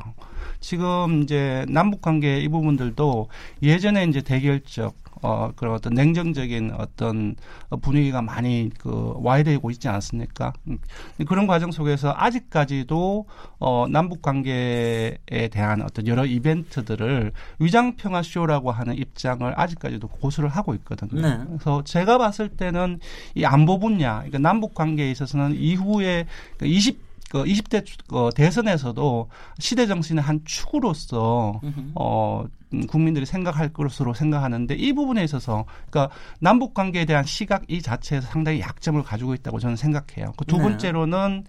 지금 0.61 1.23
이제 1.23 1.65
남북 1.69 2.03
관계 2.03 2.41
이 2.41 2.49
부분들도 2.49 3.29
예전에 3.63 4.05
이제 4.05 4.21
대결적 4.21 5.09
어 5.23 5.51
그런 5.57 5.75
어떤 5.75 5.95
냉정적인 5.95 6.73
어떤 6.79 7.35
분위기가 7.83 8.23
많이 8.23 8.71
그 8.79 9.15
와해되고 9.17 9.71
있지 9.73 9.89
않습니까? 9.89 10.53
음, 10.69 10.79
그런 11.27 11.47
과정 11.47 11.73
속에서 11.73 12.15
아직까지도 12.17 13.27
어 13.59 13.87
남북 13.91 14.23
관계에 14.23 15.19
대한 15.51 15.83
어떤 15.83 16.07
여러 16.07 16.25
이벤트들을 16.25 17.33
위장 17.59 17.97
평화 17.97 18.23
쇼라고 18.23 18.71
하는 18.71 18.97
입장을 18.97 19.53
아직까지도 19.57 20.07
고수를 20.07 20.49
하고 20.49 20.75
있거든요. 20.75 21.21
네. 21.21 21.45
그래서 21.49 21.83
제가 21.83 22.19
봤을 22.19 22.49
때는 22.49 23.01
이 23.35 23.45
안보 23.45 23.79
분야, 23.79 24.19
그러니까 24.19 24.39
남북 24.39 24.75
관계에 24.75 25.11
있어서는 25.11 25.57
이후에 25.57 26.27
그 26.59 26.67
20, 26.67 26.88
그 27.31 27.45
20대 27.45 27.85
어, 28.13 28.31
대선에서도 28.35 29.29
시대 29.59 29.87
정신의 29.87 30.23
한 30.23 30.41
축으로서 30.45 31.61
어 31.95 32.45
음, 32.75 32.87
국민들이 32.87 33.25
생각할 33.25 33.73
것으로 33.73 34.15
생각하는데 34.15 34.75
이 34.75 34.93
부분에 34.93 35.25
있어서 35.25 35.65
그러니까 35.91 36.15
남북 36.41 36.75
관계에 36.75 37.05
대한 37.05 37.25
시각 37.25 37.63
이 37.69 37.81
자체에서 37.81 38.27
상당히 38.29 38.61
약점을 38.61 39.03
가지고 39.03 39.35
있다고 39.35 39.59
저는 39.59 39.77
생각해요. 39.77 40.33
그두 40.37 40.57
네. 40.57 40.63
번째로는 40.63 41.45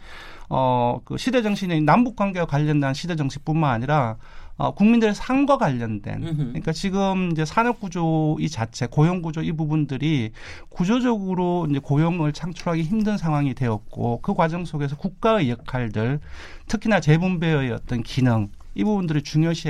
어그 0.49 1.17
시대 1.17 1.41
정신의 1.41 1.82
남북 1.82 2.15
관계와 2.15 2.45
관련된 2.45 2.93
시대 2.93 3.15
정신뿐만 3.15 3.71
아니라 3.71 4.17
어, 4.60 4.72
국민들의 4.72 5.16
삶과 5.16 5.57
관련된. 5.57 6.22
그러니까 6.36 6.74
지금 6.74 7.32
이제 7.32 7.45
산업 7.45 7.80
구조 7.80 8.36
이 8.41 8.49
자체 8.49 8.88
고용 8.88 9.22
구조 9.22 9.41
이 9.41 9.53
부분들이 9.53 10.32
구조적으로 10.68 11.66
이제 11.70 11.80
고용을 11.80 12.34
창출하기 12.34 12.84
힘든 12.84 13.18
상황이 13.18 13.53
되었고 13.53 14.20
그 14.22 14.34
과정 14.34 14.66
속에서 14.66 14.97
국가의 14.97 15.49
역할들 15.49 16.20
특히나 16.68 16.99
재분배의 16.99 17.72
어떤 17.72 18.03
기능 18.03 18.49
이 18.76 18.84
부분들이 18.84 19.22
중요시 19.22 19.70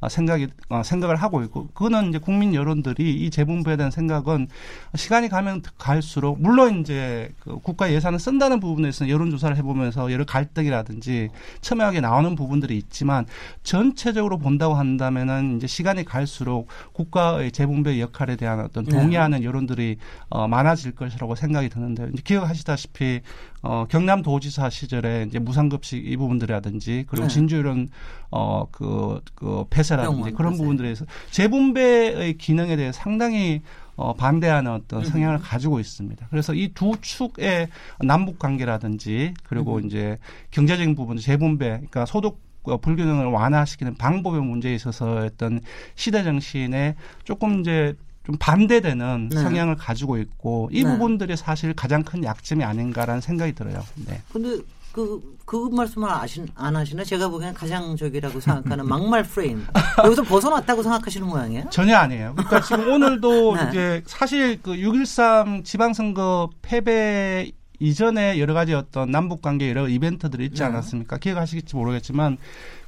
어, 0.00 0.08
생각이 0.08 0.48
어, 0.68 0.82
생각을 0.82 1.16
하고 1.16 1.42
있고 1.42 1.68
그거는 1.68 2.10
이제 2.10 2.18
국민 2.18 2.54
여론들이 2.54 3.24
이 3.24 3.30
재분배에 3.30 3.76
대한 3.76 3.90
생각은 3.90 4.48
시간이 4.94 5.28
가면 5.28 5.62
갈수록 5.78 6.40
물론 6.40 6.80
이제 6.80 7.32
그 7.40 7.58
국가 7.58 7.92
예산을 7.92 8.18
쓴다는 8.18 8.60
부분에서 8.60 9.08
여론 9.08 9.30
조사를 9.30 9.56
해보면서 9.56 10.12
여러 10.12 10.24
갈등이라든지 10.24 11.28
첨예하게 11.60 12.00
나오는 12.00 12.34
부분들이 12.34 12.76
있지만 12.76 13.26
전체적으로 13.62 14.38
본다고 14.38 14.74
한다면은 14.74 15.56
이제 15.56 15.66
시간이 15.66 16.04
갈수록 16.04 16.68
국가의 16.92 17.52
재분배 17.52 18.00
역할에 18.00 18.36
대한 18.36 18.60
어떤 18.60 18.84
네. 18.84 18.90
동의하는 18.90 19.44
여론들이 19.44 19.96
어, 20.28 20.48
많아질 20.48 20.92
것이라고 20.92 21.34
생각이 21.34 21.68
드는데 21.68 22.08
이제 22.12 22.22
기억하시다시피 22.24 23.20
어, 23.62 23.84
경남도지사 23.88 24.70
시절에 24.70 25.24
이제 25.28 25.38
무상급식 25.38 26.06
이 26.06 26.16
부분들이라든지 26.16 27.04
그리고 27.08 27.26
네. 27.28 27.34
진주 27.34 27.56
이런 27.56 27.88
어그 28.30 29.20
그 29.34 29.64
폐쇄라든지 29.70 30.30
그런 30.32 30.52
폐쇄. 30.52 30.62
부분들에 30.62 30.94
서 30.94 31.04
재분배의 31.30 32.38
기능에 32.38 32.76
대해 32.76 32.92
상당히 32.92 33.60
어, 33.96 34.14
반대하는 34.14 34.70
어떤 34.72 35.04
성향을 35.04 35.38
가지고 35.38 35.78
있습니다. 35.78 36.26
그래서 36.30 36.54
이 36.54 36.70
두 36.74 36.92
축의 37.02 37.68
남북 38.00 38.38
관계라든지 38.38 39.34
그리고 39.44 39.78
이제 39.80 40.16
경제적인 40.52 40.94
부분, 40.94 41.18
재분배, 41.18 41.66
그러니까 41.68 42.06
소득 42.06 42.38
어, 42.62 42.78
불균형을 42.78 43.26
완화시키는 43.26 43.96
방법의 43.96 44.40
문제에 44.42 44.74
있어서 44.74 45.16
어떤 45.26 45.60
시대 45.96 46.22
정신에 46.22 46.94
조금 47.24 47.60
이제 47.60 47.94
좀 48.30 48.36
반대되는 48.38 49.30
네. 49.30 49.42
성향을 49.42 49.76
가지고 49.76 50.18
있고 50.18 50.68
이 50.72 50.84
네. 50.84 50.90
부분들이 50.90 51.36
사실 51.36 51.74
가장 51.74 52.04
큰 52.04 52.22
약점이 52.22 52.62
아닌가라는 52.62 53.20
생각이 53.20 53.54
들어요. 53.54 53.82
네. 54.06 54.22
근데 54.32 54.62
그, 54.92 55.36
그 55.44 55.68
말씀을 55.72 56.08
아신, 56.10 56.48
안 56.54 56.74
하시나? 56.76 57.04
제가 57.04 57.28
보기엔 57.28 57.54
가장 57.54 57.96
적이라고 57.96 58.40
생각하는 58.40 58.86
막말 58.88 59.22
프레임. 59.24 59.64
여기서 60.04 60.22
벗어났다고 60.22 60.82
생각하시는 60.82 61.26
모양이에요? 61.26 61.70
전혀 61.70 61.96
아니에요. 61.96 62.34
그러니까 62.36 62.60
지금 62.60 62.88
오늘도 62.92 63.54
네. 63.56 63.68
이제 63.68 64.02
사실 64.06 64.60
그 64.62 64.72
6.13 64.72 65.64
지방선거 65.64 66.50
패배 66.62 67.50
이전에 67.78 68.38
여러 68.38 68.52
가지 68.52 68.74
어떤 68.74 69.10
남북 69.10 69.42
관계 69.42 69.70
여러 69.70 69.88
이벤트들이 69.88 70.46
있지 70.46 70.58
네. 70.58 70.64
않았습니까? 70.66 71.18
기억하시겠지 71.18 71.74
모르겠지만 71.74 72.36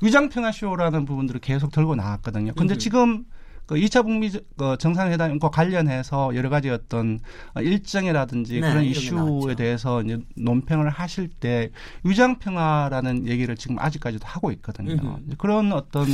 위장평화쇼라는 0.03 1.05
부분들을 1.05 1.41
계속 1.41 1.73
들고 1.73 1.95
나왔거든요. 1.95 2.53
근데 2.55 2.75
음흠. 2.75 2.79
지금 2.79 3.25
그 3.73 3.79
2차 3.79 4.03
북미 4.05 4.31
저- 4.31 4.39
그 4.59 4.77
정상회담과 4.79 5.49
관련해서 5.49 6.35
여러 6.37 6.51
가지 6.51 6.69
어떤 6.69 7.19
어, 7.55 7.63
일정이라든지 7.63 8.61
네, 8.61 8.69
그런 8.69 8.85
이슈에 8.85 9.17
나왔죠. 9.17 9.55
대해서 9.55 10.03
이제 10.03 10.19
논평을 10.37 10.91
하실 10.91 11.29
때 11.29 11.71
위장 12.05 12.39
평화라는 12.39 13.27
얘기를 13.27 13.57
지금 13.57 13.79
아직까지도 13.79 14.27
하고 14.27 14.53
있거든요. 14.53 14.93
음흠. 14.93 15.37
그런 15.39 15.73
어떤 15.73 16.07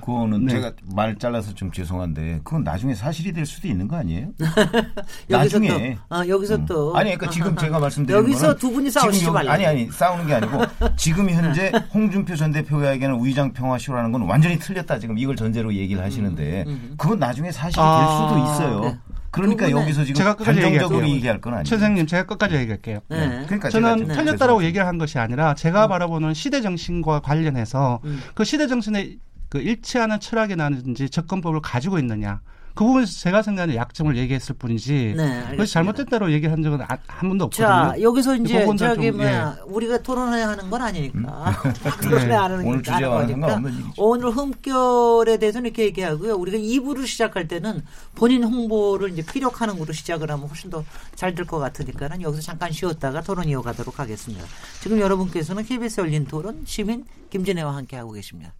그거는 0.00 0.46
네. 0.46 0.54
제가 0.54 0.72
말 0.94 1.16
잘라서 1.16 1.54
좀 1.54 1.70
죄송한데 1.70 2.40
그건 2.42 2.64
나중에 2.64 2.92
사실이 2.94 3.32
될 3.32 3.46
수도 3.46 3.68
있는 3.68 3.86
거 3.86 3.94
아니에요? 3.96 4.28
여기서 5.30 5.58
나중에. 5.58 5.94
또, 6.08 6.16
아, 6.16 6.26
여기서 6.26 6.56
음. 6.56 6.66
또. 6.66 6.96
아니 6.96 7.10
그러니까 7.14 7.30
지금 7.30 7.56
제가 7.56 7.78
말씀드리는 7.78 8.18
여기서 8.24 8.56
두 8.56 8.72
분이 8.72 8.90
싸우시지 8.90 9.30
말라고. 9.30 9.50
아니 9.50 9.64
아니 9.64 9.90
싸우는 9.92 10.26
게 10.26 10.34
아니고 10.34 10.58
지금 10.98 11.30
현재 11.30 11.70
홍준표 11.94 12.34
전 12.34 12.50
대표가 12.50 12.92
얘기하는 12.94 13.24
위장 13.24 13.52
평화쇼라는 13.52 14.10
건 14.10 14.22
완전히 14.22 14.58
틀렸다 14.58 14.98
지금 14.98 15.16
이걸 15.18 15.36
전제로 15.36 15.72
얘기를 15.72 16.02
하시는데 16.02 16.64
음. 16.66 16.94
그건 16.96 17.18
나중에 17.18 17.50
사실이 17.52 17.80
아, 17.82 17.98
될 17.98 18.16
수도 18.16 18.52
있어요. 18.52 18.80
네. 18.80 18.98
그러니까 19.30 19.70
여기서 19.70 20.04
지금 20.04 20.14
제가 20.14 20.34
끝까지 20.34 20.60
단정적으로 20.60 21.00
얘기할게요. 21.00 21.14
얘기할 21.16 21.40
건 21.40 21.52
아니에요. 21.54 21.64
최 21.64 21.76
선생님 21.76 22.06
제가 22.06 22.24
끝까지 22.24 22.54
얘기할게요. 22.56 23.00
네. 23.08 23.44
그러니까 23.46 23.68
저는 23.68 24.08
틀렸다라고. 24.08 24.64
얘기를 24.64 24.86
한 24.86 24.96
것이 24.96 25.18
아니라 25.18 25.54
제가 25.54 25.88
바라보는 25.88 26.32
시대 26.32 26.62
정신과 26.62 27.20
관련해서 27.20 28.00
음. 28.04 28.20
그 28.34 28.44
시대 28.44 28.66
정신에 28.66 29.16
그 29.50 29.58
일치하는 29.58 30.20
철학이라든지 30.20 31.10
접근법을 31.10 31.60
가지고 31.60 31.98
있느냐. 31.98 32.40
그 32.76 32.84
부분에서 32.84 33.10
제가 33.20 33.40
생각하는 33.42 33.74
약점을 33.74 34.14
얘기했을 34.18 34.54
뿐이지. 34.54 35.14
네. 35.16 35.44
그래서 35.50 35.72
잘못됐다고 35.72 36.30
얘기한 36.30 36.62
적은 36.62 36.82
아- 36.82 36.98
한 37.06 37.28
번도 37.30 37.46
없거든요. 37.46 37.66
자, 37.66 37.94
여기서 38.00 38.36
이 38.36 38.40
이제 38.42 38.66
저기 38.78 39.06
좀, 39.08 39.16
뭐야 39.16 39.56
우리가 39.64 40.02
토론해야 40.02 40.48
하는 40.50 40.68
건 40.70 40.82
아니니까 40.82 41.54
토론해 42.04 42.26
네. 42.26 42.34
하는 42.34 42.56
오늘 42.58 42.82
거니까 42.82 42.92
상관없는 43.00 43.72
일이죠. 43.72 43.92
오늘 43.96 44.30
흠결에 44.30 45.38
대해서는 45.38 45.66
이렇게 45.70 45.84
얘기하고요. 45.84 46.34
우리가 46.36 46.58
2부를 46.58 47.06
시작할 47.06 47.48
때는 47.48 47.82
본인 48.14 48.44
홍보를 48.44 49.10
이제 49.10 49.24
피력하는 49.24 49.78
거로 49.78 49.92
시작을 49.92 50.30
하면 50.30 50.46
훨씬 50.46 50.70
더 50.70 50.84
잘 51.14 51.34
될 51.34 51.46
것 51.46 51.58
같으니까는 51.58 52.20
여기서 52.22 52.42
잠깐 52.42 52.70
쉬었다가 52.72 53.22
토론 53.22 53.48
이어가도록 53.48 53.98
하겠습니다. 53.98 54.44
지금 54.82 55.00
여러분께서는 55.00 55.64
KBS 55.64 56.00
열린 56.02 56.26
토론 56.26 56.62
시민 56.66 57.04
김진애와 57.30 57.74
함께 57.74 57.96
하고 57.96 58.12
계십니다. 58.12 58.52